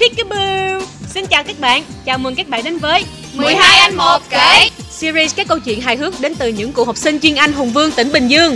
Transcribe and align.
Peekaboo. 0.00 0.80
Xin 1.06 1.26
chào 1.26 1.44
các 1.44 1.60
bạn, 1.60 1.82
chào 2.04 2.18
mừng 2.18 2.34
các 2.34 2.48
bạn 2.48 2.64
đến 2.64 2.78
với 2.78 3.04
12 3.34 3.80
anh 3.80 3.96
một 3.96 4.18
kể 4.30 4.68
Series 4.90 5.36
các 5.36 5.48
câu 5.48 5.58
chuyện 5.58 5.80
hài 5.80 5.96
hước 5.96 6.14
đến 6.20 6.34
từ 6.38 6.48
những 6.48 6.72
cựu 6.72 6.84
học 6.84 6.96
sinh 6.96 7.18
chuyên 7.20 7.34
Anh 7.34 7.52
Hùng 7.52 7.70
Vương 7.70 7.90
tỉnh 7.92 8.12
Bình 8.12 8.28
Dương. 8.28 8.54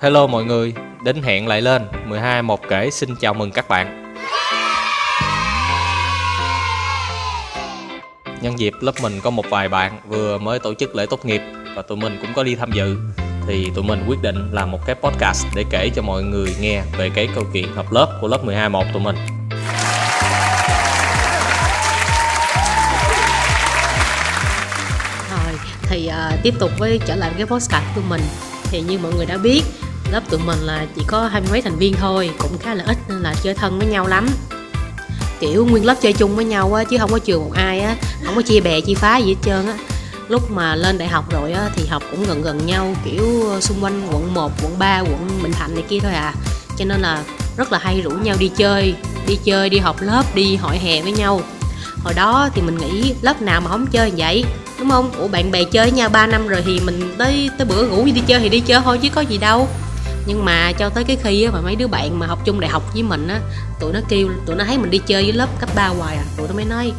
Hello 0.00 0.26
mọi 0.26 0.44
người, 0.44 0.74
đến 1.04 1.22
hẹn 1.22 1.46
lại 1.46 1.60
lên. 1.60 1.82
12 2.06 2.42
một 2.42 2.60
kể 2.68 2.90
xin 2.90 3.10
chào 3.20 3.34
mừng 3.34 3.50
các 3.50 3.68
bạn. 3.68 4.14
Nhân 8.40 8.58
dịp 8.58 8.72
lớp 8.80 8.92
mình 9.02 9.20
có 9.20 9.30
một 9.30 9.44
vài 9.50 9.68
bạn 9.68 10.00
vừa 10.08 10.38
mới 10.38 10.58
tổ 10.58 10.74
chức 10.74 10.96
lễ 10.96 11.06
tốt 11.10 11.26
nghiệp 11.26 11.42
và 11.76 11.82
tụi 11.82 11.98
mình 11.98 12.18
cũng 12.22 12.30
có 12.34 12.42
đi 12.42 12.54
tham 12.54 12.70
dự 12.72 12.96
thì 13.46 13.70
tụi 13.74 13.84
mình 13.84 14.04
quyết 14.06 14.22
định 14.22 14.48
làm 14.52 14.70
một 14.70 14.86
cái 14.86 14.96
podcast 15.02 15.46
để 15.54 15.64
kể 15.70 15.90
cho 15.94 16.02
mọi 16.02 16.22
người 16.22 16.56
nghe 16.60 16.82
về 16.98 17.10
cái 17.14 17.28
câu 17.34 17.44
chuyện 17.52 17.74
hợp 17.74 17.92
lớp 17.92 18.18
của 18.20 18.28
lớp 18.28 18.44
12 18.44 18.68
1 18.68 18.84
tụi 18.92 19.02
mình. 19.02 19.16
Rồi 25.30 25.54
thì 25.82 26.08
uh, 26.08 26.42
tiếp 26.42 26.54
tục 26.58 26.70
với 26.78 27.00
trở 27.06 27.16
lại 27.16 27.30
cái 27.36 27.46
podcast 27.46 27.84
của 27.94 28.02
mình. 28.08 28.20
Thì 28.64 28.80
như 28.80 28.98
mọi 28.98 29.12
người 29.12 29.26
đã 29.26 29.36
biết 29.36 29.62
lớp 30.12 30.22
tụi 30.30 30.40
mình 30.40 30.58
là 30.58 30.86
chỉ 30.96 31.02
có 31.06 31.26
hai 31.26 31.40
mươi 31.40 31.50
mấy 31.50 31.62
thành 31.62 31.76
viên 31.76 31.94
thôi 31.94 32.30
cũng 32.38 32.58
khá 32.58 32.74
là 32.74 32.84
ít 32.86 32.96
nên 33.08 33.18
là 33.18 33.34
chơi 33.42 33.54
thân 33.54 33.78
với 33.78 33.88
nhau 33.88 34.06
lắm. 34.06 34.28
Kiểu 35.40 35.66
nguyên 35.66 35.84
lớp 35.84 35.94
chơi 36.00 36.12
chung 36.12 36.36
với 36.36 36.44
nhau 36.44 36.74
á 36.74 36.84
chứ 36.84 36.98
không 36.98 37.10
có 37.10 37.18
trường 37.18 37.44
một 37.44 37.52
ai 37.54 37.80
á 37.80 37.96
không 38.24 38.34
có 38.34 38.42
chia 38.42 38.60
bè 38.60 38.80
chia 38.80 38.94
phá 38.94 39.16
gì 39.16 39.34
hết 39.34 39.40
trơn 39.44 39.66
á 39.66 39.91
lúc 40.32 40.50
mà 40.50 40.74
lên 40.74 40.98
đại 40.98 41.08
học 41.08 41.30
rồi 41.30 41.52
á 41.52 41.70
thì 41.76 41.86
học 41.86 42.02
cũng 42.10 42.24
gần 42.24 42.42
gần 42.42 42.66
nhau 42.66 42.94
kiểu 43.04 43.44
xung 43.60 43.84
quanh 43.84 44.08
quận 44.10 44.34
1, 44.34 44.52
quận 44.62 44.78
3, 44.78 45.00
quận 45.00 45.40
Bình 45.42 45.52
Thạnh 45.52 45.74
này 45.74 45.84
kia 45.88 45.98
thôi 46.02 46.12
à. 46.12 46.34
Cho 46.78 46.84
nên 46.84 47.00
là 47.00 47.22
rất 47.56 47.72
là 47.72 47.78
hay 47.78 48.00
rủ 48.00 48.10
nhau 48.10 48.36
đi 48.38 48.48
chơi 48.56 48.94
đi 49.26 49.38
chơi 49.44 49.70
đi 49.70 49.78
học 49.78 49.96
lớp 50.00 50.22
đi 50.34 50.56
hội 50.56 50.78
hè 50.78 51.02
với 51.02 51.12
nhau. 51.12 51.40
Hồi 52.04 52.14
đó 52.14 52.48
thì 52.54 52.62
mình 52.62 52.78
nghĩ 52.78 53.14
lớp 53.22 53.42
nào 53.42 53.60
mà 53.60 53.70
không 53.70 53.86
chơi 53.86 54.12
vậy 54.16 54.44
đúng 54.78 54.90
không? 54.90 55.12
Ủa 55.12 55.28
bạn 55.28 55.50
bè 55.50 55.64
chơi 55.64 55.90
với 55.90 55.92
nhau 55.92 56.08
3 56.08 56.26
năm 56.26 56.48
rồi 56.48 56.62
thì 56.66 56.80
mình 56.80 57.14
tới 57.18 57.50
tới 57.58 57.66
bữa 57.66 57.86
ngủ 57.86 58.04
đi 58.04 58.22
chơi 58.26 58.40
thì 58.40 58.48
đi 58.48 58.60
chơi 58.60 58.80
thôi 58.84 58.98
chứ 59.02 59.08
có 59.14 59.20
gì 59.20 59.38
đâu. 59.38 59.68
Nhưng 60.26 60.44
mà 60.44 60.72
cho 60.72 60.88
tới 60.88 61.04
cái 61.04 61.16
khi 61.22 61.44
á, 61.44 61.50
mà 61.50 61.60
mấy 61.60 61.76
đứa 61.76 61.86
bạn 61.86 62.18
mà 62.18 62.26
học 62.26 62.38
chung 62.44 62.60
đại 62.60 62.70
học 62.70 62.82
với 62.94 63.02
mình 63.02 63.28
á 63.28 63.40
tụi 63.80 63.92
nó 63.92 64.00
kêu 64.08 64.28
tụi 64.46 64.56
nó 64.56 64.64
thấy 64.64 64.78
mình 64.78 64.90
đi 64.90 64.98
chơi 64.98 65.22
với 65.22 65.32
lớp 65.32 65.48
cấp 65.60 65.70
3 65.74 65.88
hoài 65.88 66.16
à. 66.16 66.24
Tụi 66.36 66.48
nó 66.48 66.54
mới 66.54 66.64
nói 66.64 66.92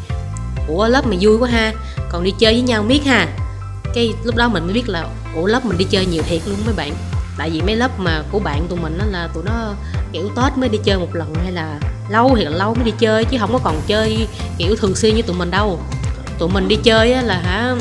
ủa 0.67 0.87
lớp 0.87 1.07
mày 1.07 1.17
vui 1.21 1.37
quá 1.37 1.49
ha. 1.49 1.73
Còn 2.09 2.23
đi 2.23 2.33
chơi 2.39 2.53
với 2.53 2.61
nhau 2.61 2.83
miết 2.83 3.05
ha. 3.05 3.27
Cái 3.93 4.13
lúc 4.23 4.35
đó 4.35 4.49
mình 4.49 4.63
mới 4.63 4.73
biết 4.73 4.89
là 4.89 5.05
ủa 5.35 5.45
lớp 5.45 5.65
mình 5.65 5.77
đi 5.77 5.85
chơi 5.85 6.05
nhiều 6.05 6.23
thiệt 6.23 6.41
luôn 6.45 6.57
mấy 6.65 6.75
bạn. 6.75 6.93
Tại 7.37 7.49
vì 7.49 7.61
mấy 7.61 7.75
lớp 7.75 7.99
mà 7.99 8.23
của 8.31 8.39
bạn 8.39 8.67
tụi 8.69 8.79
mình 8.79 8.97
đó 8.97 9.05
là 9.11 9.27
tụi 9.33 9.43
nó 9.43 9.73
kiểu 10.11 10.29
tết 10.35 10.57
mới 10.57 10.69
đi 10.69 10.77
chơi 10.83 10.97
một 10.97 11.15
lần 11.15 11.33
hay 11.43 11.51
là 11.51 11.79
lâu 12.09 12.35
thì 12.37 12.43
là 12.43 12.49
lâu 12.49 12.73
mới 12.73 12.83
đi 12.83 12.93
chơi 12.99 13.25
chứ 13.25 13.37
không 13.39 13.53
có 13.53 13.59
còn 13.63 13.81
chơi 13.87 14.27
kiểu 14.57 14.75
thường 14.75 14.95
xuyên 14.95 15.15
như 15.15 15.21
tụi 15.21 15.35
mình 15.35 15.51
đâu. 15.51 15.79
Tụi 16.39 16.49
mình 16.49 16.67
đi 16.67 16.75
chơi 16.75 17.09
là 17.23 17.41
hả 17.43 17.75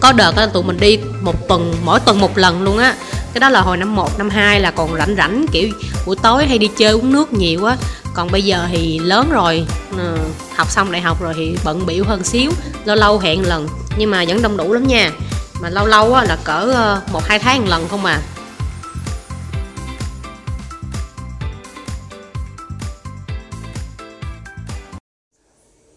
có 0.00 0.12
đợt 0.12 0.36
là 0.36 0.46
tụi 0.46 0.62
mình 0.62 0.80
đi 0.80 0.98
một 1.20 1.48
tuần 1.48 1.74
mỗi 1.84 2.00
tuần 2.00 2.20
một 2.20 2.38
lần 2.38 2.62
luôn 2.62 2.78
á. 2.78 2.94
Cái 3.32 3.40
đó 3.40 3.48
là 3.48 3.60
hồi 3.60 3.76
năm 3.76 3.96
1, 3.96 4.18
năm 4.18 4.30
2 4.30 4.60
là 4.60 4.70
còn 4.70 4.96
rảnh 4.98 5.14
rảnh 5.16 5.46
kiểu 5.52 5.68
buổi 6.06 6.16
tối 6.22 6.46
hay 6.46 6.58
đi 6.58 6.68
chơi 6.76 6.92
uống 6.92 7.12
nước 7.12 7.32
nhiều 7.32 7.64
á 7.64 7.76
còn 8.14 8.30
bây 8.32 8.42
giờ 8.42 8.66
thì 8.70 8.98
lớn 8.98 9.30
rồi. 9.30 9.66
Ừ, 9.96 10.16
học 10.56 10.70
xong 10.70 10.92
đại 10.92 11.00
học 11.00 11.20
rồi 11.22 11.34
thì 11.36 11.56
bận 11.64 11.86
biểu 11.86 12.04
hơn 12.04 12.24
xíu 12.24 12.50
lâu 12.84 12.96
lâu 12.96 13.18
hẹn 13.18 13.48
lần. 13.48 13.68
Nhưng 13.98 14.10
mà 14.10 14.24
vẫn 14.28 14.42
đông 14.42 14.56
đủ 14.56 14.72
lắm 14.72 14.86
nha. 14.86 15.10
Mà 15.60 15.70
lâu 15.70 15.86
lâu 15.86 16.10
là 16.10 16.38
cỡ 16.44 16.72
ờ, 16.74 17.02
một 17.12 17.24
hai 17.24 17.38
tháng 17.38 17.60
một 17.60 17.66
lần 17.68 17.88
không 17.88 18.04
à. 18.04 18.20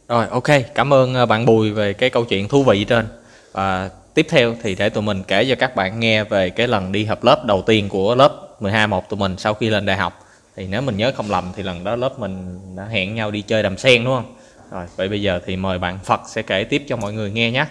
Rồi 0.08 0.28
ok, 0.28 0.44
cảm 0.76 0.94
ơn 0.94 1.14
ờ, 1.14 1.26
bạn 1.26 1.46
Bùi 1.46 1.72
về 1.72 1.94
cái 1.94 2.10
câu 2.10 2.26
chuyện 2.26 2.48
thú 2.48 2.64
vị 2.64 2.84
trên. 2.84 3.08
Và 3.52 3.90
tiếp 4.14 4.28
theo 4.30 4.56
thì 4.64 4.76
để 4.76 4.90
tụi 4.90 5.04
mình 5.04 5.24
kể 5.28 5.46
cho 5.50 5.56
các 5.56 5.76
bạn 5.76 6.00
nghe 6.00 6.24
về 6.24 6.50
cái 6.50 6.68
lần 6.68 6.92
đi 6.92 7.06
hợp 7.06 7.24
lớp 7.24 7.46
đầu 7.46 7.64
tiên 7.68 7.90
của 7.90 8.16
lớp 8.16 8.62
12 8.62 8.88
1 8.88 9.10
tụi 9.10 9.18
mình 9.18 9.36
sau 9.38 9.54
khi 9.54 9.70
lên 9.70 9.86
đại 9.86 9.98
học 9.98 10.23
thì 10.56 10.68
nếu 10.68 10.82
mình 10.82 10.98
nhớ 10.98 11.12
không 11.16 11.32
lầm 11.32 11.52
thì 11.56 11.64
lần 11.64 11.84
đó 11.84 11.96
lớp 11.96 12.20
mình 12.20 12.60
đã 12.76 12.86
hẹn 12.86 13.16
nhau 13.16 13.32
đi 13.32 13.42
chơi 13.42 13.64
đầm 13.64 13.78
sen, 13.78 14.04
đúng 14.04 14.14
không? 14.14 14.36
Rồi, 14.72 14.86
vậy 14.96 15.10
bây 15.10 15.22
giờ 15.22 15.40
thì 15.46 15.56
mời 15.56 15.80
bạn 15.80 16.00
Phật 16.04 16.22
sẽ 16.28 16.42
kể 16.42 16.64
tiếp 16.64 16.84
cho 16.88 16.96
mọi 16.96 17.14
người 17.14 17.32
nghe 17.32 17.52
nhé. 17.52 17.66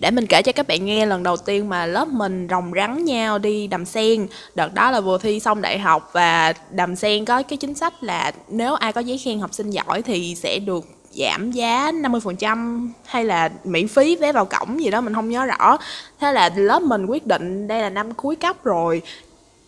Để 0.00 0.10
mình 0.10 0.26
kể 0.26 0.42
cho 0.42 0.52
các 0.52 0.66
bạn 0.68 0.84
nghe 0.84 1.06
lần 1.06 1.22
đầu 1.22 1.36
tiên 1.36 1.68
mà 1.68 1.86
lớp 1.86 2.08
mình 2.08 2.46
rồng 2.50 2.72
rắn 2.76 3.04
nhau 3.04 3.38
đi 3.38 3.66
đầm 3.66 3.84
sen. 3.84 4.26
Đợt 4.54 4.74
đó 4.74 4.90
là 4.90 5.00
vừa 5.00 5.18
thi 5.18 5.40
xong 5.40 5.62
đại 5.62 5.78
học 5.78 6.10
và 6.12 6.52
đầm 6.70 6.96
sen 6.96 7.24
có 7.24 7.42
cái 7.42 7.56
chính 7.56 7.74
sách 7.74 8.04
là 8.04 8.32
nếu 8.48 8.74
ai 8.74 8.92
có 8.92 9.00
giấy 9.00 9.18
khen 9.18 9.40
học 9.40 9.54
sinh 9.54 9.70
giỏi 9.70 10.02
thì 10.02 10.34
sẽ 10.34 10.58
được 10.58 10.84
giảm 11.10 11.50
giá 11.50 11.92
50% 11.92 12.90
hay 13.04 13.24
là 13.24 13.50
miễn 13.64 13.88
phí 13.88 14.16
vé 14.16 14.32
vào 14.32 14.44
cổng 14.44 14.80
gì 14.80 14.90
đó, 14.90 15.00
mình 15.00 15.14
không 15.14 15.30
nhớ 15.30 15.46
rõ. 15.46 15.78
Thế 16.20 16.32
là 16.32 16.50
lớp 16.56 16.82
mình 16.82 17.06
quyết 17.06 17.26
định 17.26 17.68
đây 17.68 17.80
là 17.80 17.90
năm 17.90 18.14
cuối 18.14 18.36
cấp 18.36 18.64
rồi 18.64 19.02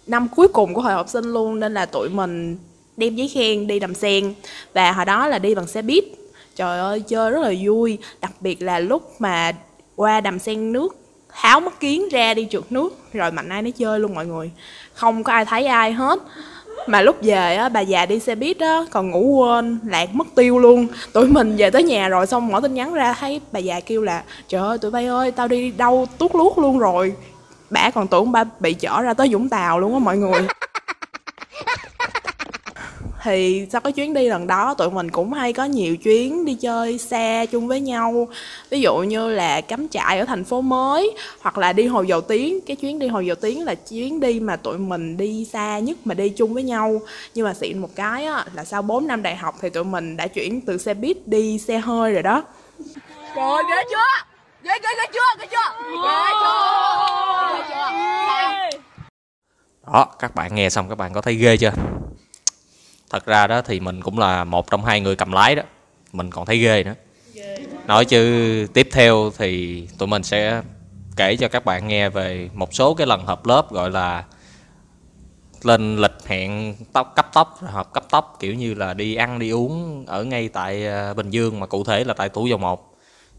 năm 0.07 0.29
cuối 0.37 0.49
cùng 0.49 0.75
của 0.75 0.81
hội 0.81 0.93
học 0.93 1.09
sinh 1.09 1.25
luôn, 1.25 1.61
nên 1.61 1.75
là 1.75 1.87
tụi 1.87 2.09
mình 2.09 2.57
đem 2.97 3.17
giấy 3.17 3.29
khen 3.29 3.67
đi 3.67 3.79
đầm 3.79 3.95
sen 3.95 4.35
và 4.75 4.93
hồi 4.93 5.05
đó 5.05 5.27
là 5.27 5.39
đi 5.39 5.55
bằng 5.55 5.67
xe 5.67 5.83
buýt. 5.83 6.05
Trời 6.57 6.79
ơi, 6.79 7.01
chơi 7.01 7.31
rất 7.31 7.41
là 7.43 7.53
vui. 7.65 7.99
Đặc 8.21 8.33
biệt 8.41 8.63
là 8.63 8.79
lúc 8.79 9.13
mà 9.19 9.53
qua 9.97 10.21
đầm 10.21 10.39
sen 10.39 10.73
nước 10.73 10.97
tháo 11.33 11.61
mắt 11.61 11.81
kiến 11.81 12.09
ra 12.09 12.35
đi 12.35 12.47
trượt 12.51 12.63
nước, 12.71 12.99
rồi 13.13 13.31
mạnh 13.31 13.49
ai 13.49 13.63
nấy 13.63 13.73
chơi 13.73 14.01
luôn 14.01 14.15
mọi 14.15 14.27
người. 14.27 14.51
Không 14.95 15.25
có 15.25 15.33
ai 15.33 15.45
thấy 15.45 15.67
ai 15.67 15.93
hết. 15.93 16.19
Mà 16.87 17.03
lúc 17.03 17.17
về 17.23 17.57
á, 17.57 17.69
bà 17.69 17.81
già 17.81 18.07
đi 18.07 18.19
xe 18.19 18.35
buýt 18.35 18.59
á, 18.59 18.85
còn 18.91 19.11
ngủ 19.11 19.21
quên, 19.21 19.79
lạc 19.87 20.15
mất 20.15 20.27
tiêu 20.35 20.59
luôn. 20.59 20.87
Tụi 21.13 21.27
mình 21.27 21.57
về 21.57 21.71
tới 21.71 21.83
nhà 21.83 22.09
rồi 22.09 22.27
xong 22.27 22.49
mở 22.49 22.61
tin 22.61 22.75
nhắn 22.75 22.95
ra, 22.95 23.13
thấy 23.13 23.41
bà 23.53 23.61
già 23.61 23.81
kêu 23.81 24.03
là, 24.03 24.23
trời 24.49 24.61
ơi, 24.63 24.79
tụi 24.79 24.91
bay 24.91 25.07
ơi, 25.07 25.31
tao 25.31 25.49
đi 25.49 25.71
đâu 25.71 26.07
tuốt 26.19 26.35
luốt 26.35 26.59
luôn 26.59 26.79
rồi 26.79 27.13
bả 27.75 27.91
còn 27.91 28.09
tưởng 28.09 28.33
ba 28.33 28.45
bị 28.61 28.75
chở 28.75 29.03
ra 29.03 29.15
tới 29.15 29.29
vũng 29.31 29.49
tàu 29.49 29.81
luôn 29.81 29.93
á 29.93 29.99
mọi 29.99 30.17
người. 30.17 30.43
Thì 33.23 33.67
sau 33.73 33.81
cái 33.81 33.93
chuyến 33.93 34.15
đi 34.15 34.29
lần 34.29 34.47
đó 34.47 34.75
tụi 34.75 34.91
mình 34.91 35.11
cũng 35.11 35.33
hay 35.33 35.53
có 35.53 35.65
nhiều 35.65 35.97
chuyến 35.97 36.45
đi 36.45 36.55
chơi 36.55 36.99
xa 36.99 37.47
chung 37.51 37.69
với 37.69 37.81
nhau. 37.81 38.29
Ví 38.71 38.81
dụ 38.81 38.97
như 38.97 39.31
là 39.31 39.61
cắm 39.61 39.89
trại 39.89 40.19
ở 40.19 40.25
thành 40.25 40.45
phố 40.45 40.61
mới 40.61 41.17
hoặc 41.41 41.59
là 41.59 41.73
đi 41.73 41.87
hồ 41.87 42.03
dầu 42.03 42.21
tiếng. 42.21 42.61
Cái 42.67 42.77
chuyến 42.77 42.99
đi 42.99 43.09
hồ 43.09 43.21
dầu 43.21 43.37
tiếng 43.41 43.65
là 43.65 43.75
chuyến 43.75 44.21
đi 44.21 44.41
mà 44.41 44.57
tụi 44.57 44.79
mình 44.79 45.17
đi 45.17 45.47
xa 45.53 45.79
nhất 45.79 45.97
mà 46.05 46.15
đi 46.15 46.29
chung 46.29 46.55
với 46.55 46.63
nhau. 46.63 47.01
Nhưng 47.35 47.45
mà 47.45 47.55
xịn 47.55 47.79
một 47.79 47.91
cái 47.97 48.25
á, 48.25 48.45
là 48.55 48.65
sau 48.65 48.83
4 48.83 49.07
năm 49.07 49.23
đại 49.23 49.37
học 49.37 49.55
thì 49.61 49.71
tụi 49.71 49.85
mình 49.85 50.17
đã 50.17 50.27
chuyển 50.27 50.61
từ 50.61 50.79
xe 50.79 50.95
buýt 50.95 51.17
đi 51.27 51.59
xe 51.59 51.79
hơi 51.79 52.13
rồi 52.13 52.23
đó. 52.23 52.43
Trời 53.35 53.45
ơi, 53.45 53.63
ghê 53.71 53.83
chưa? 53.91 54.34
Ghê 54.65 54.73
ghê 54.83 54.89
ghê 54.99 55.07
chưa? 55.13 55.39
Ghê 55.39 55.47
chưa? 55.51 55.69
Ghê 56.05 56.31
chưa? 56.43 56.55
Ghê 57.55 57.63
chưa? 57.69 57.85
đó 59.93 60.07
các 60.19 60.35
bạn 60.35 60.55
nghe 60.55 60.71
xong 60.71 60.89
các 60.89 60.95
bạn 60.95 61.13
có 61.13 61.21
thấy 61.21 61.35
ghê 61.35 61.57
chưa 61.57 61.73
thật 63.11 63.27
ra 63.27 63.47
đó 63.47 63.63
thì 63.63 63.81
mình 63.81 64.03
cũng 64.03 64.19
là 64.19 64.45
một 64.45 64.71
trong 64.71 64.85
hai 64.85 65.01
người 65.01 65.17
cầm 65.17 65.33
lái 65.33 65.55
đó 65.55 65.63
mình 66.13 66.31
còn 66.31 66.47
thấy 66.47 66.59
ghê 66.59 66.85
nữa 66.85 66.95
nói 67.87 68.05
chứ 68.05 68.67
tiếp 68.75 68.89
theo 68.93 69.31
thì 69.39 69.83
tụi 69.99 70.09
mình 70.09 70.23
sẽ 70.23 70.63
kể 71.17 71.37
cho 71.37 71.49
các 71.49 71.65
bạn 71.65 71.89
nghe 71.89 72.09
về 72.09 72.51
một 72.55 72.75
số 72.75 72.95
cái 72.95 73.07
lần 73.07 73.27
họp 73.27 73.47
lớp 73.47 73.73
gọi 73.73 73.91
là 73.91 74.25
lên 75.63 75.97
lịch 75.97 76.27
hẹn 76.27 76.77
tóc 76.93 77.13
cấp 77.17 77.31
tốc 77.33 77.59
họp 77.63 77.93
cấp 77.93 78.05
tốc 78.11 78.37
kiểu 78.41 78.55
như 78.55 78.75
là 78.75 78.95
đi 78.95 79.15
ăn 79.15 79.39
đi 79.39 79.51
uống 79.51 80.05
ở 80.07 80.25
ngay 80.25 80.49
tại 80.49 80.87
ờ, 80.87 81.15
Bình 81.15 81.31
Dương 81.31 81.61
mà 81.61 81.67
cụ 81.67 81.85
thể 81.85 82.05
là 82.05 82.15
tại 82.15 82.29
Thủ 82.29 82.47
Dầu 82.47 82.59
Một 82.59 82.94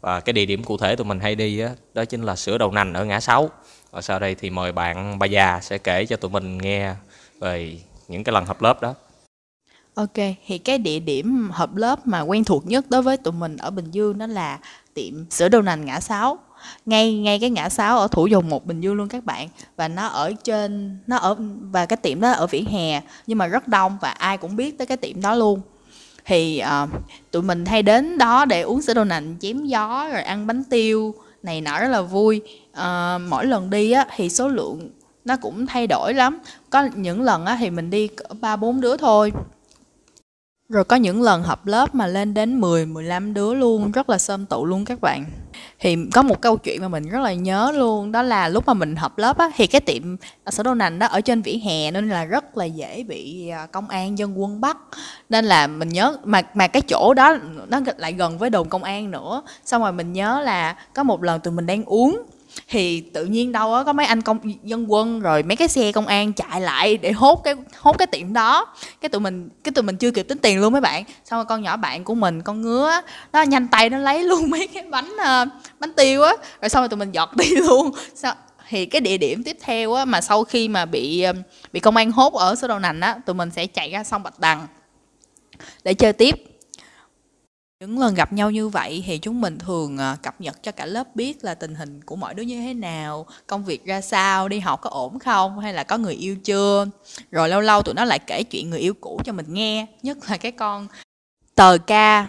và 0.05 0.19
cái 0.19 0.33
địa 0.33 0.45
điểm 0.45 0.63
cụ 0.63 0.77
thể 0.77 0.95
tụi 0.95 1.05
mình 1.05 1.19
hay 1.19 1.35
đi 1.35 1.59
đó, 1.59 1.67
đó 1.93 2.05
chính 2.05 2.23
là 2.23 2.35
sữa 2.35 2.57
đầu 2.57 2.71
nành 2.71 2.93
ở 2.93 3.05
ngã 3.05 3.19
sáu. 3.19 3.49
Và 3.91 4.01
sau 4.01 4.19
đây 4.19 4.35
thì 4.35 4.49
mời 4.49 4.71
bạn 4.71 5.19
bà 5.19 5.25
già 5.25 5.59
sẽ 5.61 5.77
kể 5.77 6.05
cho 6.05 6.15
tụi 6.15 6.31
mình 6.31 6.57
nghe 6.57 6.93
về 7.39 7.77
những 8.07 8.23
cái 8.23 8.33
lần 8.33 8.45
họp 8.45 8.61
lớp 8.61 8.81
đó. 8.81 8.93
Ok, 9.95 10.13
thì 10.47 10.57
cái 10.57 10.77
địa 10.77 10.99
điểm 10.99 11.49
hợp 11.51 11.75
lớp 11.75 12.07
mà 12.07 12.21
quen 12.21 12.43
thuộc 12.43 12.67
nhất 12.67 12.85
đối 12.89 13.01
với 13.01 13.17
tụi 13.17 13.33
mình 13.33 13.57
ở 13.57 13.69
Bình 13.69 13.91
Dương 13.91 14.17
đó 14.17 14.27
là 14.27 14.59
tiệm 14.93 15.29
sữa 15.29 15.49
đầu 15.49 15.61
nành 15.61 15.85
ngã 15.85 15.99
sáu. 15.99 16.37
Ngay 16.85 17.13
ngay 17.13 17.39
cái 17.39 17.49
ngã 17.49 17.69
sáu 17.69 17.99
ở 17.99 18.07
thủ 18.07 18.27
dầu 18.27 18.41
một 18.41 18.65
Bình 18.65 18.81
Dương 18.81 18.95
luôn 18.95 19.07
các 19.07 19.25
bạn. 19.25 19.47
Và 19.75 19.87
nó 19.87 20.07
ở 20.07 20.33
trên 20.43 20.99
nó 21.07 21.17
ở 21.17 21.35
và 21.61 21.85
cái 21.85 21.97
tiệm 21.97 22.21
đó 22.21 22.31
ở 22.31 22.47
vỉa 22.47 22.63
hè 22.71 23.01
nhưng 23.27 23.37
mà 23.37 23.47
rất 23.47 23.67
đông 23.67 23.97
và 24.01 24.09
ai 24.09 24.37
cũng 24.37 24.55
biết 24.55 24.77
tới 24.77 24.87
cái 24.87 24.97
tiệm 24.97 25.21
đó 25.21 25.35
luôn 25.35 25.61
thì 26.25 26.61
uh, 26.83 26.89
tụi 27.31 27.41
mình 27.41 27.65
hay 27.65 27.83
đến 27.83 28.17
đó 28.17 28.45
để 28.45 28.61
uống 28.61 28.81
sữa 28.81 28.93
đậu 28.93 29.05
nành 29.05 29.35
chém 29.39 29.65
gió 29.65 30.09
rồi 30.11 30.21
ăn 30.21 30.47
bánh 30.47 30.63
tiêu 30.63 31.13
này 31.43 31.61
nọ 31.61 31.79
rất 31.79 31.87
là 31.87 32.01
vui. 32.01 32.41
Uh, 32.71 33.21
mỗi 33.29 33.45
lần 33.45 33.69
đi 33.69 33.91
á 33.91 34.07
thì 34.15 34.29
số 34.29 34.47
lượng 34.47 34.89
nó 35.25 35.37
cũng 35.37 35.67
thay 35.67 35.87
đổi 35.87 36.13
lắm. 36.13 36.39
Có 36.69 36.89
những 36.95 37.21
lần 37.21 37.45
á 37.45 37.57
thì 37.59 37.69
mình 37.69 37.89
đi 37.89 38.09
ba 38.41 38.55
bốn 38.55 38.81
đứa 38.81 38.97
thôi 38.97 39.31
rồi 40.69 40.83
có 40.83 40.95
những 40.95 41.21
lần 41.21 41.43
họp 41.43 41.65
lớp 41.65 41.95
mà 41.95 42.07
lên 42.07 42.33
đến 42.33 42.61
10, 42.61 42.85
15 42.85 43.33
đứa 43.33 43.53
luôn, 43.53 43.91
rất 43.91 44.09
là 44.09 44.17
sơm 44.17 44.45
tụ 44.45 44.65
luôn 44.65 44.85
các 44.85 45.01
bạn. 45.01 45.25
thì 45.79 45.97
có 46.13 46.21
một 46.21 46.41
câu 46.41 46.57
chuyện 46.57 46.81
mà 46.81 46.87
mình 46.87 47.09
rất 47.09 47.19
là 47.19 47.33
nhớ 47.33 47.71
luôn 47.75 48.11
đó 48.11 48.21
là 48.21 48.49
lúc 48.49 48.67
mà 48.67 48.73
mình 48.73 48.95
học 48.95 49.17
lớp 49.17 49.37
á 49.37 49.51
thì 49.55 49.67
cái 49.67 49.81
tiệm 49.81 50.15
sở 50.47 50.63
đô 50.63 50.73
nành 50.73 50.99
đó 50.99 51.07
ở 51.07 51.21
trên 51.21 51.41
vỉa 51.41 51.57
hè 51.63 51.91
nên 51.91 52.09
là 52.09 52.25
rất 52.25 52.57
là 52.57 52.65
dễ 52.65 53.03
bị 53.03 53.49
à, 53.49 53.65
công 53.65 53.89
an 53.89 54.17
dân 54.17 54.41
quân 54.41 54.61
bắt 54.61 54.77
nên 55.29 55.45
là 55.45 55.67
mình 55.67 55.89
nhớ 55.89 56.17
mà 56.23 56.41
mà 56.53 56.67
cái 56.67 56.81
chỗ 56.81 57.13
đó 57.13 57.37
nó 57.67 57.79
lại 57.97 58.13
gần 58.13 58.37
với 58.37 58.49
đồn 58.49 58.69
công 58.69 58.83
an 58.83 59.11
nữa 59.11 59.41
xong 59.65 59.81
rồi 59.81 59.91
mình 59.91 60.13
nhớ 60.13 60.41
là 60.41 60.75
có 60.93 61.03
một 61.03 61.23
lần 61.23 61.39
tụi 61.39 61.53
mình 61.53 61.65
đang 61.65 61.83
uống 61.85 62.21
thì 62.67 63.01
tự 63.01 63.25
nhiên 63.25 63.51
đâu 63.51 63.73
á 63.73 63.83
có 63.83 63.93
mấy 63.93 64.05
anh 64.05 64.21
công 64.21 64.39
dân 64.63 64.91
quân 64.91 65.19
rồi 65.19 65.43
mấy 65.43 65.55
cái 65.55 65.67
xe 65.67 65.91
công 65.91 66.07
an 66.07 66.33
chạy 66.33 66.61
lại 66.61 66.97
để 66.97 67.11
hốt 67.11 67.41
cái 67.43 67.55
hốt 67.77 67.97
cái 67.97 68.07
tiệm 68.07 68.33
đó. 68.33 68.67
Cái 69.01 69.09
tụi 69.09 69.21
mình 69.21 69.49
cái 69.63 69.71
tụi 69.71 69.83
mình 69.83 69.97
chưa 69.97 70.11
kịp 70.11 70.23
tính 70.23 70.37
tiền 70.37 70.61
luôn 70.61 70.73
mấy 70.73 70.81
bạn. 70.81 71.03
Xong 71.25 71.37
rồi 71.37 71.45
con 71.45 71.61
nhỏ 71.61 71.77
bạn 71.77 72.03
của 72.03 72.15
mình 72.15 72.41
con 72.41 72.61
ngứa 72.61 73.01
nó 73.33 73.41
nhanh 73.41 73.67
tay 73.67 73.89
nó 73.89 73.97
lấy 73.97 74.23
luôn 74.29 74.49
mấy 74.49 74.67
cái 74.67 74.83
bánh 74.83 75.11
uh, 75.15 75.47
bánh 75.79 75.93
tiêu 75.93 76.23
á. 76.23 76.33
Rồi 76.61 76.69
xong 76.69 76.81
rồi 76.81 76.89
tụi 76.89 76.97
mình 76.97 77.11
giọt 77.11 77.35
đi 77.35 77.55
luôn. 77.55 77.91
Sao 78.15 78.35
thì 78.69 78.85
cái 78.85 79.01
địa 79.01 79.17
điểm 79.17 79.43
tiếp 79.43 79.57
theo 79.61 79.93
á 79.93 80.05
mà 80.05 80.21
sau 80.21 80.43
khi 80.43 80.67
mà 80.67 80.85
bị 80.85 81.21
ờ, 81.21 81.33
bị 81.73 81.79
công 81.79 81.95
an 81.95 82.11
hốt 82.11 82.33
ở 82.33 82.55
số 82.55 82.67
đầu 82.67 82.79
nành 82.79 83.01
á 83.01 83.17
tụi 83.25 83.33
mình 83.33 83.51
sẽ 83.51 83.67
chạy 83.67 83.91
ra 83.91 84.03
sông 84.03 84.23
bạch 84.23 84.39
đằng 84.39 84.67
để 85.83 85.93
chơi 85.93 86.13
tiếp 86.13 86.54
những 87.79 87.99
lần 87.99 88.15
gặp 88.15 88.33
nhau 88.33 88.51
như 88.51 88.69
vậy 88.69 89.03
thì 89.05 89.17
chúng 89.17 89.41
mình 89.41 89.57
thường 89.57 89.97
à, 89.97 90.17
cập 90.23 90.41
nhật 90.41 90.63
cho 90.63 90.71
cả 90.71 90.85
lớp 90.85 91.15
biết 91.15 91.43
là 91.43 91.55
tình 91.55 91.75
hình 91.75 92.01
của 92.01 92.15
mỗi 92.15 92.33
đứa 92.33 92.43
như 92.43 92.61
thế 92.61 92.73
nào, 92.73 93.25
công 93.47 93.65
việc 93.65 93.85
ra 93.85 94.01
sao, 94.01 94.49
đi 94.49 94.59
học 94.59 94.81
có 94.81 94.89
ổn 94.89 95.19
không 95.19 95.59
hay 95.59 95.73
là 95.73 95.83
có 95.83 95.97
người 95.97 96.13
yêu 96.13 96.35
chưa. 96.43 96.85
Rồi 97.31 97.49
lâu 97.49 97.61
lâu 97.61 97.81
tụi 97.81 97.93
nó 97.95 98.05
lại 98.05 98.19
kể 98.19 98.43
chuyện 98.43 98.69
người 98.69 98.79
yêu 98.79 98.93
cũ 99.01 99.21
cho 99.25 99.33
mình 99.33 99.45
nghe, 99.53 99.85
nhất 100.03 100.17
là 100.29 100.37
cái 100.37 100.51
con 100.51 100.87
tờ 101.55 101.77
ca 101.87 102.27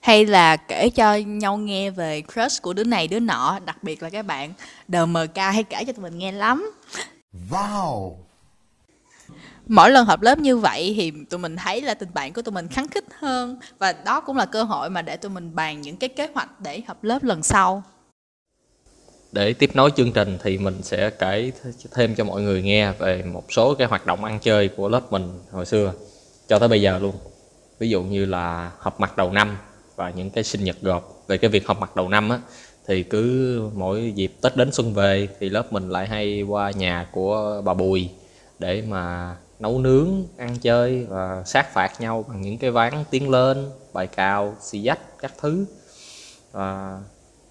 hay 0.00 0.26
là 0.26 0.56
kể 0.56 0.90
cho 0.90 1.14
nhau 1.14 1.56
nghe 1.56 1.90
về 1.90 2.22
crush 2.32 2.62
của 2.62 2.72
đứa 2.72 2.84
này 2.84 3.08
đứa 3.08 3.20
nọ, 3.20 3.58
đặc 3.64 3.82
biệt 3.82 4.02
là 4.02 4.10
các 4.10 4.26
bạn 4.26 4.52
DMK 4.88 5.36
hay 5.36 5.62
kể 5.62 5.84
cho 5.84 5.92
tụi 5.92 6.02
mình 6.02 6.18
nghe 6.18 6.32
lắm. 6.32 6.72
Wow 7.50 8.29
mỗi 9.70 9.90
lần 9.90 10.06
họp 10.06 10.22
lớp 10.22 10.38
như 10.38 10.56
vậy 10.56 10.94
thì 10.96 11.12
tụi 11.30 11.40
mình 11.40 11.56
thấy 11.56 11.80
là 11.80 11.94
tình 11.94 12.08
bạn 12.14 12.32
của 12.32 12.42
tụi 12.42 12.52
mình 12.52 12.68
kháng 12.68 12.88
khích 12.88 13.04
hơn. 13.18 13.58
Và 13.78 13.92
đó 13.92 14.20
cũng 14.20 14.36
là 14.36 14.46
cơ 14.46 14.62
hội 14.62 14.90
mà 14.90 15.02
để 15.02 15.16
tụi 15.16 15.30
mình 15.30 15.54
bàn 15.54 15.80
những 15.80 15.96
cái 15.96 16.08
kế 16.08 16.28
hoạch 16.34 16.60
để 16.60 16.82
họp 16.86 17.04
lớp 17.04 17.22
lần 17.22 17.42
sau. 17.42 17.82
Để 19.32 19.52
tiếp 19.52 19.70
nối 19.74 19.90
chương 19.96 20.12
trình 20.12 20.38
thì 20.42 20.58
mình 20.58 20.82
sẽ 20.82 21.10
kể 21.10 21.52
thêm 21.94 22.14
cho 22.14 22.24
mọi 22.24 22.42
người 22.42 22.62
nghe 22.62 22.92
về 22.92 23.22
một 23.22 23.44
số 23.52 23.74
cái 23.74 23.88
hoạt 23.88 24.06
động 24.06 24.24
ăn 24.24 24.38
chơi 24.42 24.68
của 24.68 24.88
lớp 24.88 25.12
mình 25.12 25.40
hồi 25.50 25.66
xưa, 25.66 25.92
cho 26.48 26.58
tới 26.58 26.68
bây 26.68 26.82
giờ 26.82 26.98
luôn. 26.98 27.14
Ví 27.78 27.90
dụ 27.90 28.02
như 28.02 28.26
là 28.26 28.70
họp 28.78 29.00
mặt 29.00 29.16
đầu 29.16 29.32
năm 29.32 29.58
và 29.96 30.10
những 30.10 30.30
cái 30.30 30.44
sinh 30.44 30.64
nhật 30.64 30.76
gộp. 30.82 31.24
Về 31.28 31.38
cái 31.38 31.50
việc 31.50 31.66
họp 31.66 31.80
mặt 31.80 31.96
đầu 31.96 32.08
năm 32.08 32.28
á, 32.28 32.38
thì 32.86 33.02
cứ 33.02 33.60
mỗi 33.74 34.12
dịp 34.14 34.32
tết 34.40 34.56
đến 34.56 34.72
xuân 34.72 34.94
về 34.94 35.28
thì 35.40 35.48
lớp 35.48 35.72
mình 35.72 35.90
lại 35.90 36.06
hay 36.06 36.42
qua 36.42 36.70
nhà 36.70 37.06
của 37.12 37.62
bà 37.64 37.74
bùi 37.74 38.08
để 38.58 38.82
mà 38.88 39.36
nấu 39.60 39.78
nướng 39.78 40.26
ăn 40.36 40.56
chơi 40.60 41.04
và 41.04 41.42
sát 41.46 41.72
phạt 41.72 42.00
nhau 42.00 42.24
bằng 42.28 42.40
những 42.40 42.58
cái 42.58 42.70
ván 42.70 43.04
tiến 43.10 43.30
lên 43.30 43.70
bài 43.92 44.06
cào 44.06 44.54
xì 44.60 44.82
dách 44.82 45.18
các 45.18 45.32
thứ. 45.40 45.64
Và 46.52 46.98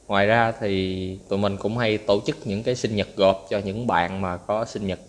ngoài 0.08 0.26
ra 0.26 0.54
thì 0.60 1.20
tụi 1.30 1.40
mình 1.40 1.58
cũng 1.58 1.78
hay 1.78 1.98
tổ 1.98 2.22
chức 2.26 2.38
những 2.48 2.64
cái 2.64 2.76
sinh 2.76 2.96
nhật 2.96 3.08
gộp 3.16 3.46
cho 3.50 3.58
những 3.58 3.88
bạn 3.88 4.22
mà 4.22 4.38
có 4.38 4.66
sinh 4.66 4.88
nhật 4.88 5.00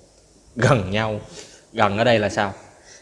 gần 0.57 0.91
nhau. 0.91 1.21
Gần 1.73 1.99
ở 1.99 2.05
đây 2.05 2.19
là 2.19 2.29
sao? 2.29 2.53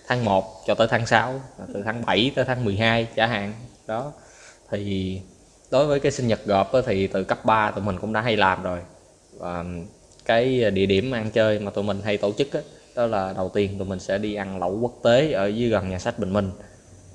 Tháng 0.06 0.24
1 0.24 0.66
cho 0.66 0.74
tới 0.74 0.88
tháng 0.90 1.06
6 1.06 1.40
từ 1.74 1.82
tháng 1.84 2.06
7 2.06 2.32
tới 2.34 2.44
tháng 2.44 2.64
12 2.64 3.06
trả 3.16 3.26
hạn 3.26 3.52
đó. 3.86 4.12
Thì 4.70 5.20
đối 5.70 5.86
với 5.86 6.00
cái 6.00 6.12
sinh 6.12 6.26
nhật 6.26 6.40
gộp 6.44 6.70
thì 6.86 7.06
từ 7.06 7.24
cấp 7.24 7.44
3 7.44 7.70
tụi 7.70 7.84
mình 7.84 7.98
cũng 7.98 8.12
đã 8.12 8.20
hay 8.20 8.36
làm 8.36 8.62
rồi. 8.62 8.78
Và 9.38 9.64
cái 10.24 10.70
địa 10.70 10.86
điểm 10.86 11.10
ăn 11.10 11.30
chơi 11.30 11.58
mà 11.58 11.70
tụi 11.70 11.84
mình 11.84 12.00
hay 12.04 12.16
tổ 12.16 12.32
chức 12.32 12.52
á, 12.52 12.60
đó 12.98 13.06
là 13.06 13.32
đầu 13.36 13.48
tiên 13.48 13.78
tụi 13.78 13.88
mình 13.88 14.00
sẽ 14.00 14.18
đi 14.18 14.34
ăn 14.34 14.58
lẩu 14.58 14.78
quốc 14.78 14.92
tế 15.02 15.32
ở 15.32 15.46
dưới 15.46 15.68
gần 15.68 15.90
nhà 15.90 15.98
sách 15.98 16.18
Bình 16.18 16.32
Minh 16.32 16.50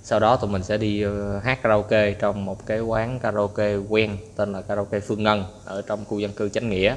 sau 0.04 0.20
đó 0.20 0.36
tụi 0.36 0.50
mình 0.50 0.64
sẽ 0.64 0.78
đi 0.78 1.02
ờ, 1.02 1.40
hát 1.40 1.60
karaoke 1.64 2.12
trong 2.12 2.46
một 2.46 2.66
cái 2.66 2.80
quán 2.80 3.20
karaoke 3.20 3.76
quen 3.76 4.18
tên 4.36 4.52
là 4.52 4.62
karaoke 4.62 5.00
Phương 5.00 5.24
Ngân 5.24 5.44
ở 5.66 5.82
trong 5.82 6.06
khu 6.06 6.20
dân 6.20 6.32
cư 6.32 6.50
Chánh 6.50 6.70
Nghĩa 6.70 6.96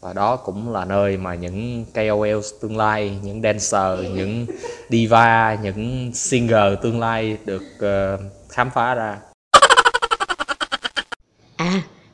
và 0.00 0.12
đó 0.12 0.36
cũng 0.36 0.72
là 0.72 0.84
nơi 0.84 1.16
mà 1.16 1.34
những 1.34 1.84
KOL 1.94 2.40
tương 2.60 2.76
lai, 2.76 3.18
những 3.22 3.42
dancer, 3.42 4.14
những 4.14 4.46
diva, 4.90 5.58
những 5.62 6.10
singer 6.14 6.78
tương 6.82 7.00
lai 7.00 7.36
được 7.44 7.62
ờ, 7.80 8.18
khám 8.48 8.70
phá 8.70 8.94
ra. 8.94 9.18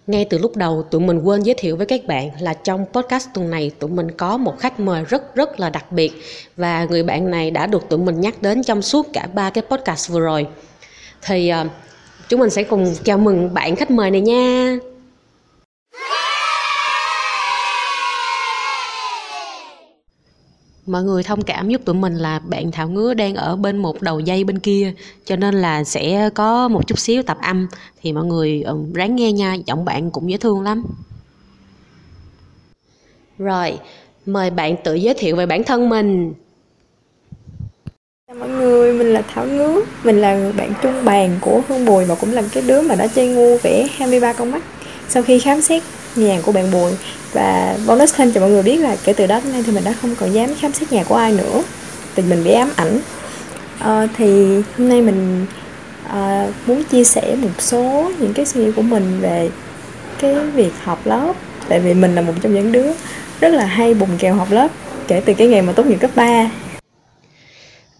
Ngay 0.07 0.27
từ 0.31 0.39
lúc 0.39 0.57
đầu 0.57 0.83
tụi 0.91 1.01
mình 1.01 1.21
quên 1.21 1.43
giới 1.43 1.55
thiệu 1.59 1.77
với 1.77 1.87
các 1.87 2.07
bạn 2.07 2.31
là 2.41 2.55
trong 2.55 2.85
podcast 2.93 3.29
tuần 3.35 3.51
này 3.51 3.71
tụi 3.79 3.91
mình 3.91 4.11
có 4.11 4.37
một 4.37 4.59
khách 4.59 4.81
mời 4.81 5.05
rất 5.05 5.35
rất 5.35 5.61
là 5.61 5.71
đặc 5.71 5.93
biệt 5.93 6.13
và 6.57 6.85
người 6.85 7.03
bạn 7.03 7.31
này 7.31 7.51
đã 7.51 7.67
được 7.67 7.89
tụi 7.89 7.99
mình 7.99 8.21
nhắc 8.21 8.43
đến 8.43 8.63
trong 8.63 8.83
suốt 8.83 9.07
cả 9.13 9.29
ba 9.35 9.51
cái 9.51 9.65
podcast 9.71 10.11
vừa 10.11 10.21
rồi. 10.21 10.47
Thì 11.23 11.53
uh, 11.61 11.71
chúng 12.29 12.41
mình 12.41 12.51
sẽ 12.51 12.63
cùng 12.63 12.95
chào 13.05 13.19
mừng 13.19 13.55
bạn 13.55 13.77
khách 13.77 13.91
mời 13.91 14.11
này 14.11 14.21
nha. 14.21 14.77
Mọi 20.87 21.03
người 21.03 21.23
thông 21.23 21.43
cảm 21.43 21.69
giúp 21.69 21.85
tụi 21.85 21.95
mình 21.95 22.15
là 22.15 22.39
bạn 22.39 22.71
thảo 22.71 22.89
ngứa 22.89 23.15
đang 23.15 23.35
ở 23.35 23.57
bên 23.57 23.79
một 23.79 24.03
đầu 24.03 24.21
dây 24.21 24.45
bên 24.45 24.59
kia 24.59 24.93
cho 25.25 25.37
nên 25.37 25.55
là 25.55 25.85
sẽ 25.85 26.31
có 26.35 26.69
một 26.69 26.87
chút 26.87 26.99
xíu 26.99 27.23
tập 27.23 27.39
âm. 27.43 27.69
Thì 28.03 28.13
mọi 28.13 28.25
người 28.25 28.65
ráng 28.95 29.17
nghe 29.17 29.33
nha 29.33 29.57
giọng 29.67 29.85
bạn 29.85 30.11
cũng 30.11 30.31
dễ 30.31 30.37
thương 30.37 30.63
lắm. 30.63 30.85
Rồi 33.39 33.79
mời 34.27 34.51
bạn 34.51 34.77
tự 34.85 34.95
giới 34.95 35.15
thiệu 35.15 35.37
về 35.37 35.47
bản 35.47 35.65
thân 35.65 35.89
mình. 35.89 36.33
Chào 38.29 38.37
mọi 38.37 38.49
người, 38.49 38.93
mình 38.93 39.13
là 39.13 39.23
Thảo 39.23 39.47
Ngứa. 39.47 39.81
Mình 40.05 40.21
là 40.21 40.53
bạn 40.57 40.73
trung 40.83 41.05
bàn 41.05 41.39
của 41.41 41.61
Hương 41.69 41.85
Bùi 41.85 42.05
Và 42.05 42.15
cũng 42.15 42.33
là 42.33 42.43
cái 42.53 42.63
đứa 42.67 42.83
mà 42.83 42.95
đã 42.95 43.07
chơi 43.07 43.29
ngu 43.29 43.57
vẽ 43.63 43.89
23 43.91 44.33
con 44.33 44.51
mắt. 44.51 44.63
Sau 45.09 45.23
khi 45.23 45.39
khám 45.39 45.61
xét 45.61 45.83
nhà 46.19 46.41
của 46.43 46.53
bạn 46.53 46.71
Bùi. 46.71 46.93
Và 47.33 47.77
bonus 47.87 48.15
thêm 48.15 48.33
cho 48.33 48.41
mọi 48.41 48.51
người 48.51 48.63
biết 48.63 48.77
là 48.77 48.97
kể 49.05 49.13
từ 49.13 49.27
đó 49.27 49.41
đến 49.45 49.53
nay 49.53 49.63
thì 49.67 49.73
mình 49.73 49.85
đã 49.85 49.95
không 50.01 50.15
còn 50.21 50.33
dám 50.33 50.55
khám 50.55 50.73
xét 50.73 50.93
nhà 50.93 51.05
của 51.05 51.15
ai 51.15 51.33
nữa. 51.33 51.63
Vì 52.15 52.23
mình 52.23 52.45
bị 52.45 52.53
ám 52.53 52.73
ảnh. 52.77 53.01
À, 53.79 54.09
thì 54.17 54.55
hôm 54.79 54.89
nay 54.89 55.03
mình 55.03 55.47
à, 56.09 56.49
muốn 56.67 56.85
chia 56.85 57.05
sẻ 57.05 57.37
một 57.37 57.63
số 57.63 58.11
những 58.19 58.33
cái 58.35 58.47
suy 58.47 58.65
nghĩ 58.65 58.73
của 58.73 58.83
mình 58.83 59.21
về 59.21 59.51
cái 60.19 60.35
việc 60.35 60.73
học 60.83 61.07
lớp. 61.07 61.33
Tại 61.69 61.81
vì 61.81 61.95
mình 61.95 62.15
là 62.15 62.23
một 62.23 62.33
trong 62.43 62.55
những 62.55 62.73
đứa 62.73 62.93
rất 63.41 63.55
là 63.55 63.65
hay 63.65 63.95
bùng 63.95 64.19
kèo 64.19 64.35
học 64.35 64.49
lớp 64.51 64.69
kể 65.09 65.23
từ 65.25 65.35
cái 65.35 65.49
ngày 65.49 65.63
mà 65.63 65.73
tốt 65.73 65.87
nghiệp 65.87 65.99
cấp 66.01 66.11
3 66.15 66.51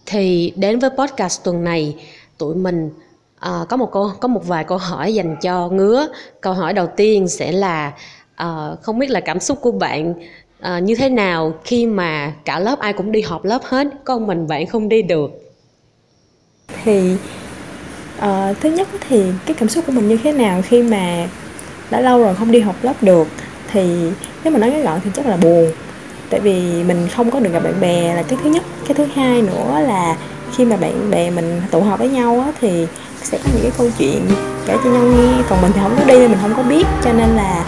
thì 0.05 0.53
đến 0.55 0.79
với 0.79 0.89
podcast 0.89 1.43
tuần 1.43 1.63
này 1.63 1.95
tụi 2.37 2.55
mình 2.55 2.89
à, 3.39 3.65
có 3.69 3.77
một 3.77 3.91
câu 3.91 4.11
có 4.19 4.27
một 4.27 4.47
vài 4.47 4.63
câu 4.63 4.77
hỏi 4.77 5.13
dành 5.13 5.35
cho 5.41 5.69
ngứa. 5.69 6.07
Câu 6.41 6.53
hỏi 6.53 6.73
đầu 6.73 6.87
tiên 6.87 7.27
sẽ 7.27 7.51
là 7.51 7.91
à, 8.35 8.69
không 8.81 8.99
biết 8.99 9.09
là 9.09 9.19
cảm 9.19 9.39
xúc 9.39 9.57
của 9.61 9.71
bạn 9.71 10.13
à, 10.59 10.79
như 10.79 10.95
thế 10.95 11.09
nào 11.09 11.53
khi 11.63 11.85
mà 11.85 12.33
cả 12.45 12.59
lớp 12.59 12.79
ai 12.79 12.93
cũng 12.93 13.11
đi 13.11 13.21
họp 13.21 13.45
lớp 13.45 13.63
hết 13.63 13.87
con 14.03 14.27
mình 14.27 14.47
bạn 14.47 14.67
không 14.67 14.89
đi 14.89 15.01
được? 15.01 15.31
Thì 16.83 17.15
à, 18.19 18.53
thứ 18.61 18.71
nhất 18.71 18.87
thì 19.09 19.23
cái 19.45 19.55
cảm 19.59 19.69
xúc 19.69 19.83
của 19.87 19.91
mình 19.91 20.07
như 20.07 20.17
thế 20.23 20.31
nào 20.31 20.61
khi 20.61 20.83
mà 20.83 21.27
đã 21.89 22.01
lâu 22.01 22.23
rồi 22.23 22.35
không 22.35 22.51
đi 22.51 22.59
học 22.59 22.75
lớp 22.81 23.03
được? 23.03 23.27
Thì 23.71 24.11
nếu 24.43 24.53
mà 24.53 24.59
nói 24.59 24.71
ngắn 24.71 24.83
gọn 24.83 24.99
thì 25.03 25.09
chắc 25.13 25.25
là 25.25 25.37
buồn 25.37 25.71
tại 26.29 26.39
vì 26.39 26.83
mình 26.83 27.07
không 27.15 27.31
có 27.31 27.39
được 27.39 27.49
gặp 27.53 27.63
bạn 27.63 27.81
bè 27.81 28.15
là 28.15 28.23
cái 28.23 28.39
thứ 28.43 28.49
nhất. 28.49 28.63
Cái 28.87 28.93
thứ 28.93 29.05
hai 29.13 29.41
nữa 29.41 29.79
là 29.87 30.17
khi 30.55 30.65
mà 30.65 30.77
bạn 30.77 31.11
bè 31.11 31.29
mình 31.29 31.61
tụ 31.71 31.81
họp 31.81 31.99
với 31.99 32.09
nhau 32.09 32.39
á, 32.39 32.51
thì 32.61 32.87
sẽ 33.23 33.37
có 33.37 33.49
những 33.53 33.63
cái 33.63 33.71
câu 33.77 33.89
chuyện 33.97 34.27
kể 34.67 34.77
cho 34.83 34.89
nhau 34.89 35.03
nghe. 35.03 35.43
Còn 35.49 35.61
mình 35.61 35.71
thì 35.75 35.79
không 35.81 35.95
có 35.99 36.05
đi 36.05 36.19
nên 36.19 36.31
mình 36.31 36.39
không 36.41 36.53
có 36.55 36.63
biết. 36.63 36.87
Cho 37.03 37.13
nên 37.13 37.29
là 37.29 37.63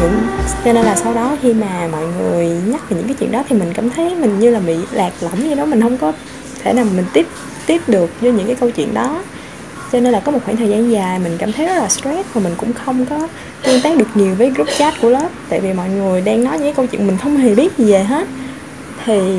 những 0.00 0.26
cho 0.64 0.72
nên 0.72 0.84
là 0.84 0.96
sau 0.96 1.14
đó 1.14 1.36
khi 1.42 1.54
mà 1.54 1.88
mọi 1.92 2.04
người 2.18 2.48
nhắc 2.66 2.90
về 2.90 2.96
những 2.96 3.06
cái 3.06 3.16
chuyện 3.20 3.32
đó 3.32 3.42
thì 3.48 3.56
mình 3.56 3.72
cảm 3.74 3.90
thấy 3.90 4.14
mình 4.14 4.40
như 4.40 4.50
là 4.50 4.60
bị 4.60 4.76
lạc 4.92 5.12
lõng 5.20 5.48
như 5.48 5.54
đó. 5.54 5.64
Mình 5.64 5.80
không 5.80 5.98
có 5.98 6.12
thể 6.62 6.72
nào 6.72 6.84
mình 6.96 7.04
tiếp 7.12 7.26
tiếp 7.66 7.80
được 7.86 8.10
với 8.20 8.32
những 8.32 8.46
cái 8.46 8.56
câu 8.56 8.70
chuyện 8.70 8.94
đó. 8.94 9.22
Cho 9.92 10.00
nên 10.00 10.12
là 10.12 10.20
có 10.20 10.32
một 10.32 10.38
khoảng 10.44 10.56
thời 10.56 10.68
gian 10.68 10.90
dài 10.90 11.18
mình 11.18 11.36
cảm 11.38 11.52
thấy 11.52 11.66
rất 11.66 11.74
là 11.74 11.88
stress 11.88 12.28
và 12.34 12.40
mình 12.40 12.54
cũng 12.56 12.72
không 12.72 13.06
có 13.06 13.28
tương 13.62 13.80
tác 13.80 13.96
được 13.96 14.08
nhiều 14.14 14.34
với 14.34 14.50
group 14.50 14.68
chat 14.78 14.94
của 15.02 15.08
lớp. 15.08 15.28
Tại 15.48 15.60
vì 15.60 15.72
mọi 15.72 15.88
người 15.88 16.20
đang 16.20 16.44
nói 16.44 16.58
những 16.58 16.66
cái 16.66 16.74
câu 16.74 16.86
chuyện 16.86 17.06
mình 17.06 17.16
không 17.22 17.36
hề 17.36 17.54
biết 17.54 17.78
gì 17.78 17.92
về 17.92 18.02
hết. 18.04 18.26
Thì 19.04 19.36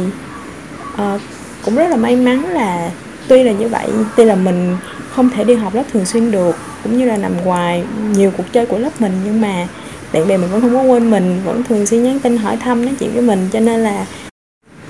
uh, 0.94 1.22
cũng 1.66 1.76
rất 1.76 1.88
là 1.90 1.96
may 1.96 2.16
mắn 2.16 2.50
là 2.50 2.90
tuy 3.28 3.44
là 3.44 3.52
như 3.52 3.68
vậy 3.68 3.90
tuy 4.16 4.26
là 4.26 4.36
mình 4.36 4.78
không 5.16 5.30
thể 5.30 5.44
đi 5.44 5.54
học 5.54 5.76
lớp 5.76 5.84
thường 5.92 6.06
xuyên 6.06 6.32
được 6.32 6.56
cũng 6.84 6.98
như 6.98 7.06
là 7.06 7.18
nằm 7.18 7.44
ngoài 7.46 7.84
nhiều 8.12 8.32
cuộc 8.38 8.54
chơi 8.54 8.66
của 8.66 8.78
lớp 8.78 9.02
mình 9.02 9.12
nhưng 9.26 9.42
mà 9.42 9.68
bạn 10.14 10.28
bè 10.28 10.38
mình 10.38 10.50
vẫn 10.52 10.62
không 10.62 10.74
có 10.74 10.82
quên 10.82 11.12
mình 11.12 11.42
vẫn 11.46 11.64
thường 11.64 11.86
xuyên 11.86 12.04
nhắn 12.04 12.20
tin 12.20 12.38
hỏi 12.38 12.58
thăm 12.58 12.86
nói 12.86 12.96
chuyện 13.00 13.10
với 13.14 13.22
mình 13.22 13.50
cho 13.54 13.60
nên 13.60 13.80
là 13.80 14.06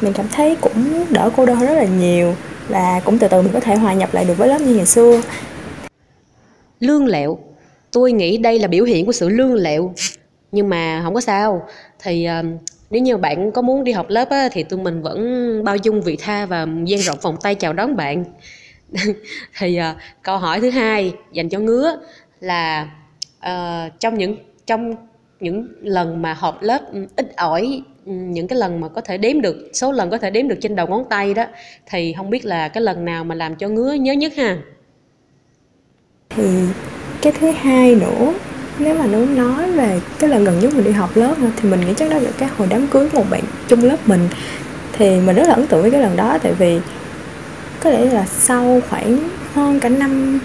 mình 0.02 0.14
cảm 0.14 0.26
thấy 0.32 0.56
cũng 0.62 1.06
đỡ 1.10 1.30
cô 1.36 1.46
đơn 1.46 1.60
rất 1.60 1.74
là 1.74 1.86
nhiều 1.86 2.36
và 2.70 3.02
cũng 3.06 3.20
từ 3.20 3.28
từ 3.28 3.42
mình 3.42 3.52
có 3.54 3.60
thể 3.60 3.76
hòa 3.76 3.94
nhập 3.94 4.14
lại 4.14 4.26
được 4.26 4.38
với 4.38 4.48
lớp 4.48 4.62
như 4.62 4.76
ngày 4.76 4.86
xưa. 4.86 5.22
Lương 6.80 7.06
lẹo. 7.06 7.38
Tôi 7.92 8.12
nghĩ 8.12 8.38
đây 8.38 8.60
là 8.60 8.68
biểu 8.68 8.84
hiện 8.84 9.06
của 9.06 9.12
sự 9.12 9.30
lương 9.30 9.54
lẹo. 9.54 9.94
Nhưng 10.52 10.70
mà 10.70 11.02
không 11.04 11.14
có 11.14 11.22
sao. 11.22 11.68
Thì 12.04 12.28
uh, 12.40 12.46
nếu 12.90 13.02
như 13.02 13.18
bạn 13.18 13.52
có 13.52 13.62
muốn 13.62 13.84
đi 13.84 13.92
học 13.92 14.06
lớp 14.10 14.30
á, 14.30 14.50
thì 14.52 14.64
tụi 14.64 14.80
mình 14.80 15.02
vẫn 15.02 15.64
bao 15.64 15.78
dung 15.78 16.02
vị 16.02 16.18
tha 16.20 16.46
và 16.46 16.68
dang 16.86 17.00
rộng 17.00 17.18
vòng 17.22 17.38
tay 17.42 17.56
chào 17.56 17.74
đón 17.74 17.96
bạn. 17.96 18.24
thì 19.58 19.80
uh, 19.80 19.98
câu 20.22 20.38
hỏi 20.38 20.62
thứ 20.62 20.70
hai 20.70 21.14
dành 21.32 21.50
cho 21.50 21.60
ngứa 21.60 22.00
là 22.40 22.90
uh, 23.38 24.00
trong 24.00 24.18
những 24.18 24.36
trong 24.66 24.96
những 25.40 25.68
lần 25.82 26.22
mà 26.22 26.34
họp 26.34 26.62
lớp 26.62 26.82
ừ, 26.94 27.06
ít 27.16 27.36
ỏi 27.36 27.82
ừ, 28.06 28.12
những 28.12 28.48
cái 28.48 28.60
lần 28.60 28.82
mà 28.82 28.88
có 28.88 29.02
thể 29.02 29.18
đếm 29.18 29.42
được 29.42 29.70
số 29.74 29.92
lần 29.92 30.10
có 30.10 30.18
thể 30.18 30.30
đếm 30.30 30.48
được 30.48 30.58
trên 30.62 30.76
đầu 30.76 30.88
ngón 30.88 31.04
tay 31.10 31.34
đó 31.34 31.46
thì 31.86 32.14
không 32.18 32.30
biết 32.30 32.46
là 32.46 32.68
cái 32.68 32.84
lần 32.84 33.06
nào 33.06 33.24
mà 33.24 33.36
làm 33.36 33.56
cho 33.56 33.68
ngứa 33.68 33.94
nhớ 33.94 34.14
nhất 34.14 34.34
ha? 34.36 34.58
Thì 36.30 36.44
cái 37.22 37.34
thứ 37.40 37.52
hai 37.52 37.96
nữa 37.96 38.34
nếu 38.80 38.98
mà 38.98 39.06
muốn 39.06 39.36
nói 39.36 39.72
về 39.72 40.02
cái 40.20 40.30
lần 40.30 40.44
gần 40.44 40.60
nhất 40.60 40.74
mình 40.76 40.84
đi 40.84 40.92
học 40.92 41.18
lớp 41.18 41.36
thì 41.58 41.70
mình 41.70 41.82
nghĩ 41.82 41.94
chắc 41.98 42.12
đó 42.12 42.18
là 42.18 42.32
cái 42.38 42.50
hồi 42.58 42.68
đám 42.72 42.88
cưới 42.88 43.10
một 43.14 43.26
bạn 43.30 43.44
chung 43.68 43.84
lớp 43.84 43.98
mình. 44.06 44.30
Thì 44.94 45.20
mình 45.22 45.36
rất 45.36 45.48
là 45.48 45.54
ấn 45.54 45.68
tượng 45.68 45.82
với 45.82 45.92
cái 45.92 46.02
lần 46.02 46.18
đó 46.18 46.38
tại 46.44 46.54
vì 46.54 46.80
có 47.84 47.90
lẽ 47.90 48.06
là 48.06 48.26
sau 48.26 48.82
khoảng 48.90 49.20
hơn 49.54 49.80
cả 49.80 49.90
năm, 49.90 50.40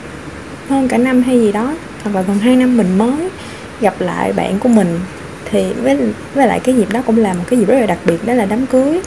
hơn 0.68 0.88
cả 0.88 0.98
năm 0.98 1.22
hay 1.22 1.40
gì 1.40 1.52
đó, 1.52 1.74
hoặc 2.04 2.14
là 2.14 2.22
gần 2.22 2.38
hai 2.38 2.56
năm 2.56 2.76
mình 2.76 2.98
mới 2.98 3.28
gặp 3.80 4.00
lại 4.00 4.32
bạn 4.32 4.58
của 4.58 4.68
mình, 4.68 5.00
thì 5.44 5.72
với 5.82 5.98
với 6.34 6.46
lại 6.46 6.60
cái 6.60 6.74
dịp 6.74 6.92
đó 6.92 7.02
cũng 7.06 7.16
là 7.18 7.34
một 7.34 7.44
cái 7.50 7.58
dịp 7.58 7.68
rất 7.68 7.78
là 7.80 7.86
đặc 7.86 7.98
biệt, 8.04 8.26
đó 8.26 8.34
là 8.34 8.44
đám 8.44 8.66
cưới 8.66 9.00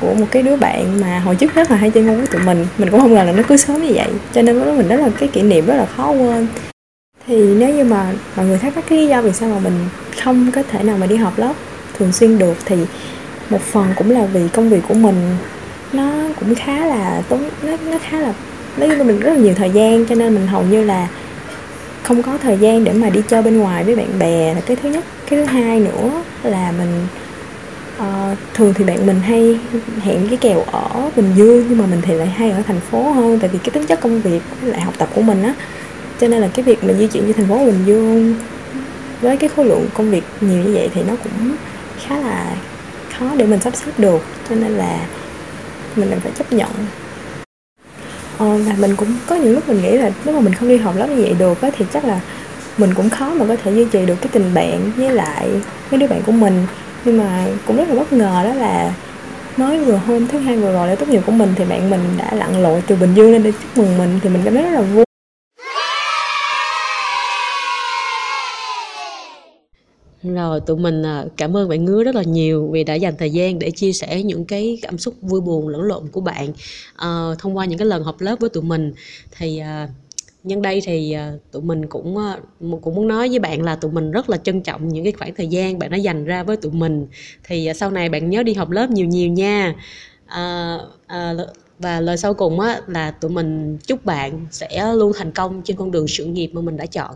của 0.00 0.14
một 0.14 0.26
cái 0.30 0.42
đứa 0.42 0.56
bạn 0.56 1.00
mà 1.00 1.18
hồi 1.18 1.36
trước 1.36 1.54
rất 1.54 1.70
là 1.70 1.76
hay 1.76 1.90
chơi 1.90 2.02
ngu 2.02 2.14
với 2.14 2.26
tụi 2.26 2.42
mình 2.42 2.66
mình 2.78 2.90
cũng 2.90 3.00
không 3.00 3.14
ngờ 3.14 3.24
là 3.24 3.32
nó 3.32 3.42
cưới 3.42 3.58
sớm 3.58 3.82
như 3.82 3.92
vậy, 3.94 4.08
cho 4.32 4.42
nên 4.42 4.60
với 4.60 4.72
mình 4.72 4.88
đó 4.88 4.96
là 4.96 5.08
cái 5.18 5.28
kỷ 5.28 5.42
niệm 5.42 5.66
rất 5.66 5.74
là 5.76 5.86
khó 5.96 6.10
quên. 6.10 6.46
Thì 7.26 7.54
nếu 7.54 7.74
như 7.74 7.84
mà 7.84 8.12
mọi 8.36 8.46
người 8.46 8.58
thắc 8.58 8.76
mắc 8.76 8.84
cái 8.88 8.98
lý 8.98 9.06
do 9.06 9.22
vì 9.22 9.32
sao 9.32 9.48
mà 9.48 9.58
mình 9.58 9.74
không 10.22 10.50
có 10.54 10.62
thể 10.62 10.82
nào 10.82 10.98
mà 10.98 11.06
đi 11.06 11.16
học 11.16 11.38
lớp 11.38 11.52
thường 11.98 12.12
xuyên 12.12 12.38
được, 12.38 12.54
thì 12.64 12.76
một 13.50 13.60
phần 13.60 13.86
cũng 13.96 14.10
là 14.10 14.26
vì 14.32 14.48
công 14.52 14.68
việc 14.68 14.80
của 14.88 14.94
mình 14.94 15.36
nó 15.96 16.12
cũng 16.40 16.54
khá 16.54 16.86
là 16.86 17.22
tốn 17.28 17.50
nó 17.62 17.76
nó 17.90 17.98
khá 18.08 18.20
là 18.20 18.32
lấy 18.76 18.90
cho 18.98 19.04
mình 19.04 19.20
rất 19.20 19.30
là 19.30 19.36
nhiều 19.36 19.54
thời 19.54 19.70
gian 19.70 20.06
cho 20.06 20.14
nên 20.14 20.34
mình 20.34 20.46
hầu 20.46 20.62
như 20.62 20.84
là 20.84 21.08
không 22.02 22.22
có 22.22 22.38
thời 22.42 22.58
gian 22.58 22.84
để 22.84 22.92
mà 22.92 23.10
đi 23.10 23.20
chơi 23.28 23.42
bên 23.42 23.58
ngoài 23.58 23.84
với 23.84 23.96
bạn 23.96 24.18
bè. 24.18 24.54
Là 24.54 24.60
cái 24.60 24.76
thứ 24.76 24.88
nhất 24.88 25.04
cái 25.30 25.38
thứ 25.38 25.44
hai 25.44 25.80
nữa 25.80 26.22
là 26.42 26.72
mình 26.78 27.06
uh, 27.98 28.38
thường 28.54 28.74
thì 28.74 28.84
bạn 28.84 29.06
mình 29.06 29.20
hay 29.20 29.58
hẹn 30.00 30.28
cái 30.28 30.36
kèo 30.36 30.62
ở 30.72 31.10
bình 31.16 31.32
dương 31.36 31.66
nhưng 31.68 31.78
mà 31.78 31.86
mình 31.86 32.00
thì 32.02 32.14
lại 32.14 32.28
hay 32.28 32.50
ở 32.50 32.62
thành 32.66 32.80
phố 32.90 33.10
hơn 33.10 33.38
tại 33.38 33.50
vì 33.52 33.58
cái 33.58 33.70
tính 33.70 33.86
chất 33.86 34.00
công 34.00 34.20
việc 34.20 34.40
lại 34.62 34.80
học 34.80 34.94
tập 34.98 35.08
của 35.14 35.22
mình 35.22 35.42
á. 35.42 35.54
Cho 36.20 36.28
nên 36.28 36.40
là 36.40 36.48
cái 36.54 36.64
việc 36.64 36.84
mình 36.84 36.98
di 36.98 37.06
chuyển 37.06 37.26
như 37.26 37.32
thành 37.32 37.48
phố 37.48 37.58
bình 37.58 37.82
dương 37.86 38.34
với 39.20 39.36
cái 39.36 39.48
khối 39.56 39.64
lượng 39.64 39.86
công 39.94 40.10
việc 40.10 40.24
nhiều 40.40 40.58
như 40.58 40.74
vậy 40.74 40.88
thì 40.94 41.02
nó 41.08 41.14
cũng 41.24 41.56
khá 42.06 42.18
là 42.18 42.56
khó 43.18 43.30
để 43.36 43.46
mình 43.46 43.60
sắp 43.60 43.76
xếp 43.76 43.92
được. 43.98 44.24
Cho 44.48 44.54
nên 44.54 44.72
là 44.72 44.98
mình 45.98 46.10
lại 46.10 46.18
phải 46.22 46.32
chấp 46.38 46.52
nhận. 46.52 46.70
Ờ, 48.38 48.56
và 48.56 48.74
mình 48.78 48.96
cũng 48.96 49.08
có 49.26 49.36
những 49.36 49.54
lúc 49.54 49.68
mình 49.68 49.82
nghĩ 49.82 49.90
là 49.90 50.10
nếu 50.24 50.34
mà 50.34 50.40
mình 50.40 50.54
không 50.54 50.68
đi 50.68 50.76
học 50.76 50.94
lớp 50.96 51.06
như 51.06 51.22
vậy 51.22 51.34
được 51.38 51.60
á 51.60 51.70
thì 51.76 51.84
chắc 51.92 52.04
là 52.04 52.20
mình 52.78 52.94
cũng 52.94 53.10
khó 53.10 53.34
mà 53.34 53.44
có 53.48 53.56
thể 53.56 53.72
duy 53.72 53.84
trì 53.84 54.06
được 54.06 54.14
cái 54.20 54.28
tình 54.32 54.54
bạn 54.54 54.90
với 54.96 55.12
lại 55.12 55.48
mấy 55.90 56.00
đứa 56.00 56.06
bạn 56.06 56.22
của 56.26 56.32
mình. 56.32 56.66
Nhưng 57.04 57.18
mà 57.18 57.46
cũng 57.66 57.76
rất 57.76 57.88
là 57.88 57.94
bất 57.94 58.12
ngờ 58.12 58.42
đó 58.44 58.54
là 58.54 58.92
mới 59.56 59.78
vừa 59.78 59.96
hôm 59.96 60.26
thứ 60.26 60.38
hai 60.38 60.56
vừa 60.56 60.72
rồi 60.72 60.88
lễ 60.88 60.96
tốt 60.96 61.08
nghiệp 61.08 61.22
của 61.26 61.32
mình 61.32 61.52
thì 61.56 61.64
bạn 61.64 61.90
mình 61.90 62.00
đã 62.18 62.34
lặn 62.34 62.62
lội 62.62 62.82
từ 62.86 62.96
bình 62.96 63.14
dương 63.14 63.32
lên 63.32 63.42
để 63.42 63.52
chúc 63.52 63.78
mừng 63.78 63.98
mình 63.98 64.20
thì 64.22 64.28
mình 64.28 64.42
cảm 64.44 64.54
thấy 64.54 64.62
rất 64.62 64.70
là 64.70 64.80
vui. 64.80 65.05
Rồi 70.34 70.60
tụi 70.60 70.76
mình 70.76 71.02
à, 71.02 71.24
cảm 71.36 71.56
ơn 71.56 71.68
bạn 71.68 71.84
Ngứa 71.84 72.04
rất 72.04 72.14
là 72.14 72.22
nhiều 72.22 72.68
vì 72.72 72.84
đã 72.84 72.94
dành 72.94 73.14
thời 73.18 73.30
gian 73.30 73.58
để 73.58 73.70
chia 73.70 73.92
sẻ 73.92 74.22
những 74.22 74.44
cái 74.44 74.78
cảm 74.82 74.98
xúc 74.98 75.14
vui 75.20 75.40
buồn 75.40 75.68
lẫn 75.68 75.82
lộn 75.82 76.08
của 76.08 76.20
bạn 76.20 76.52
à, 76.96 77.28
thông 77.38 77.56
qua 77.56 77.64
những 77.64 77.78
cái 77.78 77.86
lần 77.86 78.04
học 78.04 78.16
lớp 78.20 78.36
với 78.40 78.50
tụi 78.50 78.62
mình. 78.62 78.92
Thì 79.38 79.58
à, 79.58 79.88
nhân 80.44 80.62
đây 80.62 80.80
thì 80.84 81.12
à, 81.12 81.32
tụi 81.52 81.62
mình 81.62 81.86
cũng 81.86 82.16
à, 82.18 82.38
cũng 82.82 82.94
muốn 82.94 83.08
nói 83.08 83.28
với 83.28 83.38
bạn 83.38 83.62
là 83.62 83.76
tụi 83.76 83.90
mình 83.90 84.10
rất 84.10 84.30
là 84.30 84.36
trân 84.36 84.60
trọng 84.62 84.88
những 84.88 85.04
cái 85.04 85.12
khoảng 85.12 85.34
thời 85.34 85.46
gian 85.46 85.78
bạn 85.78 85.90
đã 85.90 85.96
dành 85.96 86.24
ra 86.24 86.42
với 86.42 86.56
tụi 86.56 86.72
mình. 86.72 87.06
Thì 87.44 87.66
à, 87.66 87.74
sau 87.74 87.90
này 87.90 88.08
bạn 88.08 88.30
nhớ 88.30 88.42
đi 88.42 88.54
học 88.54 88.70
lớp 88.70 88.90
nhiều 88.90 89.06
nhiều 89.06 89.28
nha. 89.28 89.74
À, 90.26 90.78
à, 91.06 91.34
và 91.78 92.00
lời 92.00 92.16
sau 92.16 92.34
cùng 92.34 92.60
á, 92.60 92.80
là 92.86 93.10
tụi 93.10 93.30
mình 93.30 93.78
chúc 93.86 94.04
bạn 94.04 94.46
sẽ 94.50 94.94
luôn 94.94 95.12
thành 95.16 95.32
công 95.32 95.62
trên 95.64 95.76
con 95.76 95.90
đường 95.90 96.08
sự 96.08 96.24
nghiệp 96.24 96.50
mà 96.52 96.60
mình 96.60 96.76
đã 96.76 96.86
chọn. 96.86 97.14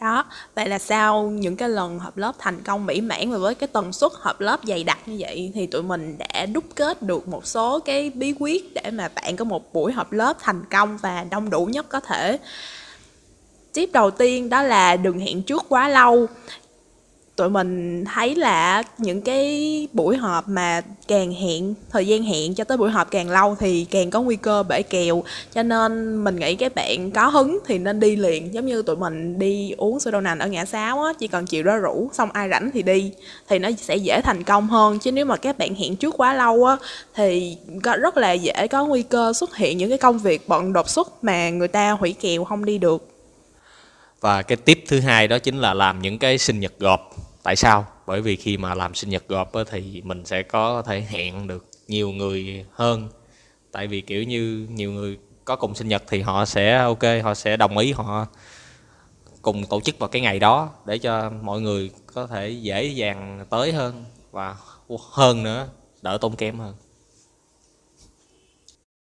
Đó, 0.00 0.24
vậy 0.54 0.68
là 0.68 0.78
sau 0.78 1.22
những 1.22 1.56
cái 1.56 1.68
lần 1.68 1.98
họp 1.98 2.16
lớp 2.16 2.32
thành 2.38 2.62
công 2.62 2.86
mỹ 2.86 3.00
mãn 3.00 3.30
và 3.30 3.38
với 3.38 3.54
cái 3.54 3.68
tần 3.72 3.92
suất 3.92 4.12
họp 4.20 4.40
lớp 4.40 4.60
dày 4.64 4.84
đặc 4.84 4.98
như 5.06 5.16
vậy 5.18 5.52
thì 5.54 5.66
tụi 5.66 5.82
mình 5.82 6.18
đã 6.18 6.46
đúc 6.46 6.64
kết 6.74 7.02
được 7.02 7.28
một 7.28 7.46
số 7.46 7.78
cái 7.80 8.10
bí 8.10 8.34
quyết 8.38 8.74
để 8.74 8.90
mà 8.90 9.08
bạn 9.14 9.36
có 9.36 9.44
một 9.44 9.72
buổi 9.72 9.92
họp 9.92 10.12
lớp 10.12 10.36
thành 10.40 10.64
công 10.70 10.96
và 10.96 11.24
đông 11.30 11.50
đủ 11.50 11.66
nhất 11.66 11.86
có 11.88 12.00
thể. 12.00 12.38
Tiếp 13.72 13.90
đầu 13.92 14.10
tiên 14.10 14.48
đó 14.48 14.62
là 14.62 14.96
đừng 14.96 15.18
hẹn 15.18 15.42
trước 15.42 15.62
quá 15.68 15.88
lâu 15.88 16.26
tụi 17.38 17.48
mình 17.48 18.04
thấy 18.04 18.34
là 18.34 18.82
những 18.98 19.22
cái 19.22 19.88
buổi 19.92 20.16
họp 20.16 20.48
mà 20.48 20.82
càng 21.08 21.32
hẹn 21.32 21.74
thời 21.90 22.06
gian 22.06 22.22
hẹn 22.22 22.54
cho 22.54 22.64
tới 22.64 22.76
buổi 22.76 22.90
họp 22.90 23.10
càng 23.10 23.30
lâu 23.30 23.56
thì 23.60 23.86
càng 23.90 24.10
có 24.10 24.22
nguy 24.22 24.36
cơ 24.36 24.62
bể 24.62 24.82
kèo. 24.82 25.22
Cho 25.54 25.62
nên 25.62 26.24
mình 26.24 26.36
nghĩ 26.36 26.54
các 26.54 26.74
bạn 26.74 27.10
có 27.10 27.28
hứng 27.28 27.58
thì 27.66 27.78
nên 27.78 28.00
đi 28.00 28.16
liền, 28.16 28.54
giống 28.54 28.66
như 28.66 28.82
tụi 28.82 28.96
mình 28.96 29.38
đi 29.38 29.74
uống 29.76 30.00
sữa 30.00 30.10
đậu 30.10 30.20
nành 30.20 30.38
ở 30.38 30.46
ngã 30.46 30.64
sáu 30.64 31.02
á, 31.02 31.12
chỉ 31.18 31.28
cần 31.28 31.46
chịu 31.46 31.62
đó 31.62 31.76
rủ, 31.76 32.10
xong 32.12 32.30
ai 32.32 32.48
rảnh 32.48 32.70
thì 32.74 32.82
đi, 32.82 33.12
thì 33.48 33.58
nó 33.58 33.68
sẽ 33.78 33.96
dễ 33.96 34.20
thành 34.24 34.44
công 34.44 34.68
hơn. 34.68 34.98
Chứ 34.98 35.12
nếu 35.12 35.24
mà 35.24 35.36
các 35.36 35.58
bạn 35.58 35.74
hẹn 35.74 35.96
trước 35.96 36.14
quá 36.18 36.34
lâu 36.34 36.64
á, 36.64 36.76
thì 37.14 37.56
có 37.82 37.96
rất 37.96 38.16
là 38.16 38.32
dễ 38.32 38.66
có 38.70 38.86
nguy 38.86 39.02
cơ 39.02 39.32
xuất 39.32 39.56
hiện 39.56 39.78
những 39.78 39.88
cái 39.88 39.98
công 39.98 40.18
việc 40.18 40.48
bận 40.48 40.72
đột 40.72 40.90
xuất 40.90 41.24
mà 41.24 41.50
người 41.50 41.68
ta 41.68 41.90
hủy 41.90 42.14
kèo 42.20 42.44
không 42.44 42.64
đi 42.64 42.78
được. 42.78 43.08
Và 44.20 44.42
cái 44.42 44.56
tip 44.56 44.84
thứ 44.88 45.00
hai 45.00 45.28
đó 45.28 45.38
chính 45.38 45.58
là 45.58 45.74
làm 45.74 46.02
những 46.02 46.18
cái 46.18 46.38
sinh 46.38 46.60
nhật 46.60 46.72
gộp 46.78 47.00
tại 47.42 47.56
sao? 47.56 47.86
Bởi 48.06 48.20
vì 48.20 48.36
khi 48.36 48.56
mà 48.56 48.74
làm 48.74 48.94
sinh 48.94 49.10
nhật 49.10 49.28
gộp 49.28 49.52
thì 49.70 50.02
mình 50.04 50.24
sẽ 50.24 50.42
có 50.42 50.82
thể 50.82 51.00
hẹn 51.00 51.46
được 51.46 51.66
nhiều 51.88 52.10
người 52.10 52.64
hơn. 52.72 53.08
Tại 53.72 53.86
vì 53.86 54.00
kiểu 54.00 54.22
như 54.22 54.66
nhiều 54.70 54.92
người 54.92 55.18
có 55.44 55.56
cùng 55.56 55.74
sinh 55.74 55.88
nhật 55.88 56.02
thì 56.08 56.20
họ 56.20 56.44
sẽ, 56.44 56.78
ok, 56.78 57.02
họ 57.22 57.34
sẽ 57.34 57.56
đồng 57.56 57.78
ý 57.78 57.92
họ 57.92 58.26
cùng 59.42 59.66
tổ 59.66 59.80
chức 59.80 59.98
vào 59.98 60.08
cái 60.08 60.22
ngày 60.22 60.38
đó 60.38 60.70
để 60.86 60.98
cho 60.98 61.30
mọi 61.30 61.60
người 61.60 61.90
có 62.06 62.26
thể 62.26 62.50
dễ 62.50 62.84
dàng 62.84 63.46
tới 63.50 63.72
hơn 63.72 64.04
và 64.30 64.56
hơn 65.10 65.42
nữa, 65.42 65.68
đỡ 66.02 66.18
tốn 66.20 66.36
kém 66.36 66.58
hơn. 66.58 66.74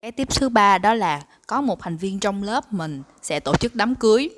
Cái 0.01 0.11
tiếp 0.11 0.27
thứ 0.35 0.49
ba 0.49 0.77
đó 0.77 0.93
là 0.93 1.21
có 1.47 1.61
một 1.61 1.79
thành 1.79 1.97
viên 1.97 2.19
trong 2.19 2.43
lớp 2.43 2.73
mình 2.73 3.03
sẽ 3.21 3.39
tổ 3.39 3.55
chức 3.55 3.75
đám 3.75 3.95
cưới 3.95 4.29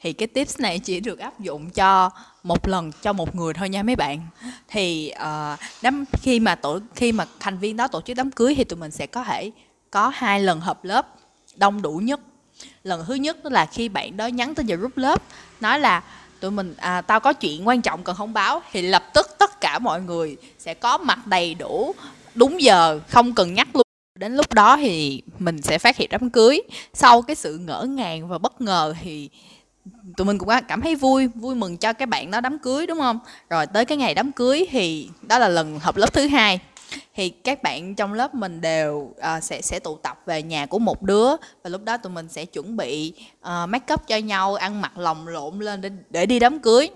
thì 0.00 0.12
cái 0.12 0.26
tips 0.26 0.60
này 0.60 0.78
chỉ 0.78 1.00
được 1.00 1.18
áp 1.18 1.40
dụng 1.40 1.70
cho 1.70 2.10
một 2.42 2.68
lần 2.68 2.92
cho 3.02 3.12
một 3.12 3.34
người 3.34 3.54
thôi 3.54 3.68
nha 3.68 3.82
mấy 3.82 3.96
bạn. 3.96 4.26
Thì 4.68 5.12
uh, 5.14 5.58
đám 5.82 6.04
khi 6.22 6.40
mà 6.40 6.54
tổ 6.54 6.78
khi 6.94 7.12
mà 7.12 7.26
thành 7.40 7.58
viên 7.58 7.76
đó 7.76 7.88
tổ 7.88 8.00
chức 8.00 8.16
đám 8.16 8.30
cưới 8.30 8.54
thì 8.54 8.64
tụi 8.64 8.78
mình 8.78 8.90
sẽ 8.90 9.06
có 9.06 9.24
thể 9.24 9.50
có 9.90 10.08
hai 10.14 10.40
lần 10.40 10.60
họp 10.60 10.84
lớp 10.84 11.06
đông 11.56 11.82
đủ 11.82 11.96
nhất. 11.96 12.20
Lần 12.82 13.04
thứ 13.06 13.14
nhất 13.14 13.44
là 13.44 13.66
khi 13.66 13.88
bạn 13.88 14.16
đó 14.16 14.26
nhắn 14.26 14.54
tin 14.54 14.66
vào 14.66 14.78
group 14.78 14.96
lớp 14.96 15.22
nói 15.60 15.80
là 15.80 16.02
tụi 16.40 16.50
mình 16.50 16.74
à, 16.76 17.00
tao 17.00 17.20
có 17.20 17.32
chuyện 17.32 17.68
quan 17.68 17.82
trọng 17.82 18.04
cần 18.04 18.16
thông 18.16 18.32
báo. 18.32 18.62
Thì 18.72 18.82
lập 18.82 19.04
tức 19.14 19.26
tất 19.38 19.60
cả 19.60 19.78
mọi 19.78 20.02
người 20.02 20.36
sẽ 20.58 20.74
có 20.74 20.98
mặt 20.98 21.26
đầy 21.26 21.54
đủ 21.54 21.94
đúng 22.34 22.62
giờ 22.62 23.00
không 23.08 23.34
cần 23.34 23.54
nhắc 23.54 23.68
luôn. 23.74 23.82
Đến 24.18 24.36
lúc 24.36 24.54
đó 24.54 24.76
thì 24.76 25.22
mình 25.38 25.62
sẽ 25.62 25.78
phát 25.78 25.96
hiện 25.96 26.08
đám 26.10 26.30
cưới. 26.30 26.62
Sau 26.94 27.22
cái 27.22 27.36
sự 27.36 27.58
ngỡ 27.58 27.82
ngàng 27.82 28.28
và 28.28 28.38
bất 28.38 28.60
ngờ 28.60 28.94
thì 29.00 29.30
tụi 30.16 30.24
mình 30.24 30.38
cũng 30.38 30.48
cảm 30.68 30.80
thấy 30.80 30.94
vui 30.94 31.26
vui 31.26 31.54
mừng 31.54 31.76
cho 31.76 31.92
cái 31.92 32.06
bạn 32.06 32.30
đó 32.30 32.40
đám 32.40 32.58
cưới 32.58 32.86
đúng 32.86 32.98
không? 32.98 33.18
Rồi 33.50 33.66
tới 33.66 33.84
cái 33.84 33.98
ngày 33.98 34.14
đám 34.14 34.32
cưới 34.32 34.66
thì 34.70 35.10
đó 35.22 35.38
là 35.38 35.48
lần 35.48 35.78
học 35.78 35.96
lớp 35.96 36.12
thứ 36.12 36.26
hai. 36.26 36.60
Thì 37.14 37.28
các 37.28 37.62
bạn 37.62 37.94
trong 37.94 38.12
lớp 38.12 38.34
mình 38.34 38.60
đều 38.60 38.94
uh, 38.96 39.42
sẽ 39.42 39.62
sẽ 39.62 39.78
tụ 39.78 39.96
tập 39.96 40.22
về 40.26 40.42
nhà 40.42 40.66
của 40.66 40.78
một 40.78 41.02
đứa 41.02 41.30
và 41.62 41.70
lúc 41.70 41.84
đó 41.84 41.96
tụi 41.96 42.12
mình 42.12 42.28
sẽ 42.28 42.44
chuẩn 42.44 42.76
bị 42.76 43.12
uh, 43.40 43.68
make 43.68 43.94
up 43.94 44.06
cho 44.06 44.16
nhau 44.16 44.54
ăn 44.54 44.80
mặc 44.80 44.98
lồng 44.98 45.28
lộn 45.28 45.58
lên 45.58 45.80
để 45.80 45.90
để 46.10 46.26
đi 46.26 46.38
đám 46.38 46.58
cưới. 46.58 46.88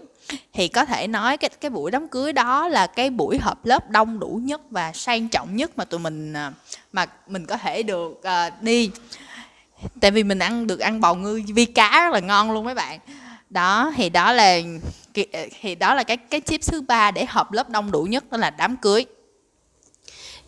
Thì 0.52 0.68
có 0.68 0.84
thể 0.84 1.06
nói 1.06 1.36
cái 1.36 1.50
cái 1.60 1.70
buổi 1.70 1.90
đám 1.90 2.08
cưới 2.08 2.32
đó 2.32 2.68
là 2.68 2.86
cái 2.86 3.10
buổi 3.10 3.38
họp 3.38 3.64
lớp 3.64 3.90
đông 3.90 4.18
đủ 4.18 4.40
nhất 4.42 4.60
và 4.70 4.92
sang 4.92 5.28
trọng 5.28 5.56
nhất 5.56 5.70
mà 5.76 5.84
tụi 5.84 6.00
mình 6.00 6.32
uh, 6.32 6.52
mà 6.92 7.06
mình 7.26 7.46
có 7.46 7.56
thể 7.56 7.82
được 7.82 8.10
uh, 8.10 8.62
đi 8.62 8.90
tại 10.00 10.10
vì 10.10 10.22
mình 10.22 10.38
ăn 10.38 10.66
được 10.66 10.80
ăn 10.80 11.00
bào 11.00 11.14
ngư 11.14 11.42
vi 11.54 11.64
cá 11.64 12.04
rất 12.04 12.12
là 12.12 12.20
ngon 12.20 12.50
luôn 12.52 12.64
mấy 12.64 12.74
bạn. 12.74 13.00
Đó 13.50 13.92
thì 13.96 14.08
đó 14.08 14.32
là 14.32 14.60
thì 15.60 15.74
đó 15.74 15.94
là 15.94 16.02
cái 16.02 16.16
cái 16.16 16.40
tip 16.40 16.60
thứ 16.66 16.80
ba 16.80 17.10
để 17.10 17.24
họp 17.24 17.52
lớp 17.52 17.70
đông 17.70 17.90
đủ 17.90 18.02
nhất 18.02 18.24
đó 18.30 18.38
là 18.38 18.50
đám 18.50 18.76
cưới. 18.76 19.06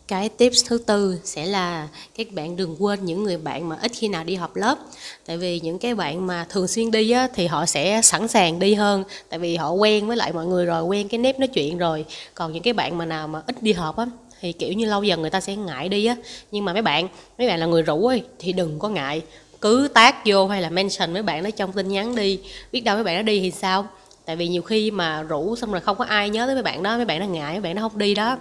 Cái 0.08 0.28
tips 0.28 0.64
thứ 0.66 0.78
tư 0.78 1.20
sẽ 1.24 1.46
là 1.46 1.88
các 2.16 2.32
bạn 2.32 2.56
đừng 2.56 2.76
quên 2.78 3.04
những 3.04 3.24
người 3.24 3.36
bạn 3.36 3.68
mà 3.68 3.76
ít 3.82 3.92
khi 3.94 4.08
nào 4.08 4.24
đi 4.24 4.34
họp 4.34 4.56
lớp. 4.56 4.78
Tại 5.26 5.36
vì 5.36 5.60
những 5.60 5.78
cái 5.78 5.94
bạn 5.94 6.26
mà 6.26 6.46
thường 6.48 6.68
xuyên 6.68 6.90
đi 6.90 7.10
á, 7.10 7.28
thì 7.34 7.46
họ 7.46 7.66
sẽ 7.66 8.00
sẵn 8.02 8.28
sàng 8.28 8.58
đi 8.58 8.74
hơn. 8.74 9.04
Tại 9.28 9.38
vì 9.38 9.56
họ 9.56 9.70
quen 9.70 10.06
với 10.08 10.16
lại 10.16 10.32
mọi 10.32 10.46
người 10.46 10.66
rồi 10.66 10.82
quen 10.82 11.08
cái 11.08 11.18
nếp 11.18 11.38
nói 11.38 11.48
chuyện 11.48 11.78
rồi. 11.78 12.04
Còn 12.34 12.52
những 12.52 12.62
cái 12.62 12.72
bạn 12.72 12.98
mà 12.98 13.04
nào 13.04 13.28
mà 13.28 13.42
ít 13.46 13.62
đi 13.62 13.72
họp 13.72 13.96
á 13.96 14.06
thì 14.42 14.52
kiểu 14.52 14.72
như 14.72 14.86
lâu 14.86 15.02
dần 15.02 15.20
người 15.20 15.30
ta 15.30 15.40
sẽ 15.40 15.56
ngại 15.56 15.88
đi 15.88 16.06
á. 16.06 16.16
Nhưng 16.50 16.64
mà 16.64 16.72
mấy 16.72 16.82
bạn 16.82 17.08
mấy 17.38 17.48
bạn 17.48 17.58
là 17.58 17.66
người 17.66 17.82
rủ 17.82 18.06
ấy 18.06 18.22
thì 18.38 18.52
đừng 18.52 18.78
có 18.78 18.88
ngại. 18.88 19.22
Cứ 19.60 19.88
tác 19.94 20.26
vô 20.26 20.46
hay 20.46 20.62
là 20.62 20.70
mention 20.70 21.12
mấy 21.12 21.22
bạn 21.22 21.42
đó 21.42 21.50
trong 21.50 21.72
tin 21.72 21.88
nhắn 21.88 22.14
đi. 22.14 22.40
Biết 22.72 22.80
đâu 22.80 22.96
mấy 22.96 23.04
bạn 23.04 23.16
đó 23.16 23.22
đi 23.22 23.40
thì 23.40 23.50
sao? 23.50 23.86
Tại 24.24 24.36
vì 24.36 24.48
nhiều 24.48 24.62
khi 24.62 24.90
mà 24.90 25.22
rủ 25.22 25.56
xong 25.56 25.72
rồi 25.72 25.80
không 25.80 25.96
có 25.96 26.04
ai 26.04 26.30
nhớ 26.30 26.46
tới 26.46 26.54
mấy 26.54 26.62
bạn 26.62 26.82
đó 26.82 26.96
mấy 26.96 27.04
bạn 27.04 27.20
nó 27.20 27.26
ngại 27.26 27.52
mấy 27.52 27.60
bạn 27.60 27.74
nó 27.74 27.82
không 27.82 27.98
đi 27.98 28.14
đó. 28.14 28.38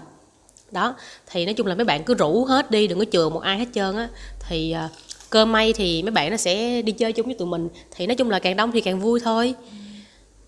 Đó 0.71 0.95
thì 1.31 1.45
nói 1.45 1.53
chung 1.53 1.67
là 1.67 1.75
mấy 1.75 1.85
bạn 1.85 2.03
cứ 2.03 2.13
rủ 2.13 2.45
hết 2.45 2.71
đi 2.71 2.87
đừng 2.87 2.99
có 2.99 3.05
chừa 3.11 3.29
một 3.29 3.39
ai 3.39 3.57
hết 3.57 3.67
trơn 3.73 3.97
á. 3.97 4.09
Thì 4.49 4.75
uh, 4.85 4.91
cơ 5.29 5.45
may 5.45 5.73
thì 5.73 6.03
mấy 6.03 6.11
bạn 6.11 6.31
nó 6.31 6.37
sẽ 6.37 6.81
đi 6.81 6.91
chơi 6.91 7.13
chung 7.13 7.25
với 7.25 7.35
tụi 7.35 7.47
mình. 7.47 7.69
Thì 7.95 8.07
nói 8.07 8.15
chung 8.15 8.29
là 8.29 8.39
càng 8.39 8.55
đông 8.55 8.71
thì 8.71 8.81
càng 8.81 8.99
vui 8.99 9.19
thôi. 9.19 9.53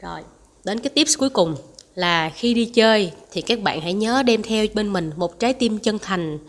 Rồi 0.01 0.21
đến 0.63 0.79
cái 0.79 0.89
tips 0.89 1.17
cuối 1.17 1.29
cùng 1.29 1.55
là 1.95 2.29
khi 2.35 2.53
đi 2.53 2.65
chơi 2.65 3.11
thì 3.31 3.41
các 3.41 3.59
bạn 3.59 3.81
hãy 3.81 3.93
nhớ 3.93 4.23
đem 4.23 4.43
theo 4.43 4.65
bên 4.73 4.93
mình 4.93 5.11
một 5.15 5.39
trái 5.39 5.53
tim 5.53 5.79
chân 5.79 5.99
thành. 5.99 6.39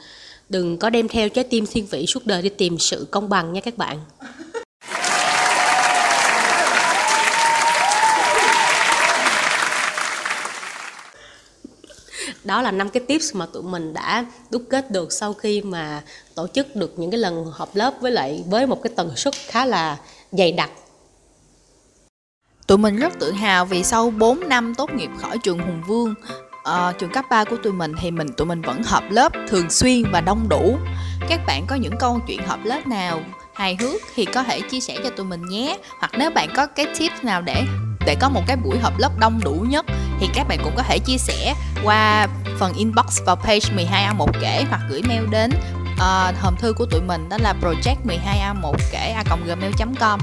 Đừng 0.49 0.79
có 0.79 0.91
đem 0.91 1.09
theo 1.09 1.29
trái 1.29 1.45
tim 1.45 1.67
thiên 1.67 1.87
vị 1.87 2.07
suốt 2.07 2.27
đời 2.27 2.43
đi 2.43 2.49
tìm 2.49 2.79
sự 2.79 3.07
công 3.11 3.29
bằng 3.29 3.53
nha 3.53 3.61
các 3.61 3.79
bạn. 3.79 3.99
Đó 12.45 12.63
là 12.63 12.71
năm 12.71 12.91
cái 12.91 13.03
tips 13.09 13.35
mà 13.35 13.47
tụi 13.47 13.63
mình 13.63 13.95
đã 13.95 14.27
đúc 14.51 14.63
kết 14.71 14.91
được 14.91 15.13
sau 15.13 15.33
khi 15.33 15.61
mà 15.61 16.03
tổ 16.35 16.47
chức 16.47 16.77
được 16.77 16.99
những 16.99 17.11
cái 17.11 17.21
lần 17.21 17.45
họp 17.53 17.77
lớp 17.77 17.95
với 18.01 18.13
lại 18.13 18.45
với 18.47 18.67
một 18.67 18.83
cái 18.83 18.93
tần 18.97 19.17
suất 19.17 19.35
khá 19.35 19.65
là 19.65 19.97
dày 20.33 20.53
đặc. 20.53 20.71
Tụi 22.67 22.79
mình 22.79 22.97
rất 22.97 23.13
tự 23.21 23.33
hào 23.33 23.65
vì 23.65 23.85
sau 23.85 24.11
4 24.11 24.49
năm 24.49 24.75
tốt 24.75 24.91
nghiệp 24.95 25.11
khỏi 25.21 25.39
trường 25.39 25.59
Hùng 25.59 25.83
Vương 25.87 26.15
uh, 26.69 26.99
trường 26.99 27.11
cấp 27.11 27.25
3 27.31 27.45
của 27.45 27.57
tụi 27.57 27.73
mình 27.73 27.93
thì 28.01 28.11
mình 28.11 28.29
tụi 28.29 28.47
mình 28.47 28.63
vẫn 28.63 28.83
hợp 28.83 29.03
lớp 29.11 29.33
thường 29.49 29.71
xuyên 29.71 30.03
và 30.13 30.21
đông 30.21 30.49
đủ. 30.49 30.79
Các 31.29 31.41
bạn 31.47 31.65
có 31.67 31.77
những 31.77 31.97
câu 31.99 32.21
chuyện 32.27 32.47
hợp 32.47 32.59
lớp 32.65 32.87
nào 32.87 33.21
hài 33.55 33.77
hước 33.81 34.01
thì 34.15 34.25
có 34.25 34.43
thể 34.43 34.61
chia 34.61 34.81
sẻ 34.81 34.97
cho 35.05 35.11
tụi 35.11 35.27
mình 35.27 35.43
nhé. 35.49 35.79
Hoặc 35.99 36.11
nếu 36.19 36.31
bạn 36.31 36.49
có 36.57 36.67
cái 36.67 36.87
tip 36.99 37.13
nào 37.23 37.43
để 37.43 37.65
để 38.07 38.17
có 38.21 38.29
một 38.29 38.43
cái 38.47 38.57
buổi 38.57 38.79
họp 38.79 38.99
lớp 38.99 39.11
đông 39.19 39.41
đủ 39.45 39.67
nhất 39.69 39.87
thì 40.21 40.29
các 40.35 40.49
bạn 40.49 40.59
cũng 40.65 40.73
có 40.77 40.83
thể 40.83 40.99
chia 40.99 41.19
sẻ 41.19 41.55
qua 41.85 42.29
phần 42.59 42.73
inbox 42.73 43.23
vào 43.27 43.37
page 43.37 43.69
12A1 43.77 44.27
kể 44.41 44.65
hoặc 44.71 44.81
gửi 44.91 45.03
mail 45.03 45.27
đến 45.31 45.51
uh, 45.95 46.39
hòm 46.41 46.57
thư 46.59 46.73
của 46.73 46.87
tụi 46.87 47.01
mình 47.01 47.29
đó 47.29 47.37
là 47.41 47.55
project 47.61 47.97
12A1 48.07 48.75
kể 48.93 49.15
a 49.17 49.25
gmail.com 49.47 50.21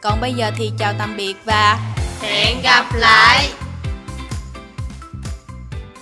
còn 0.00 0.20
bây 0.20 0.32
giờ 0.32 0.50
thì 0.56 0.72
chào 0.78 0.94
tạm 0.98 1.16
biệt 1.16 1.36
và 1.44 1.78
hẹn 2.22 2.62
gặp 2.62 2.84
lại! 2.94 3.48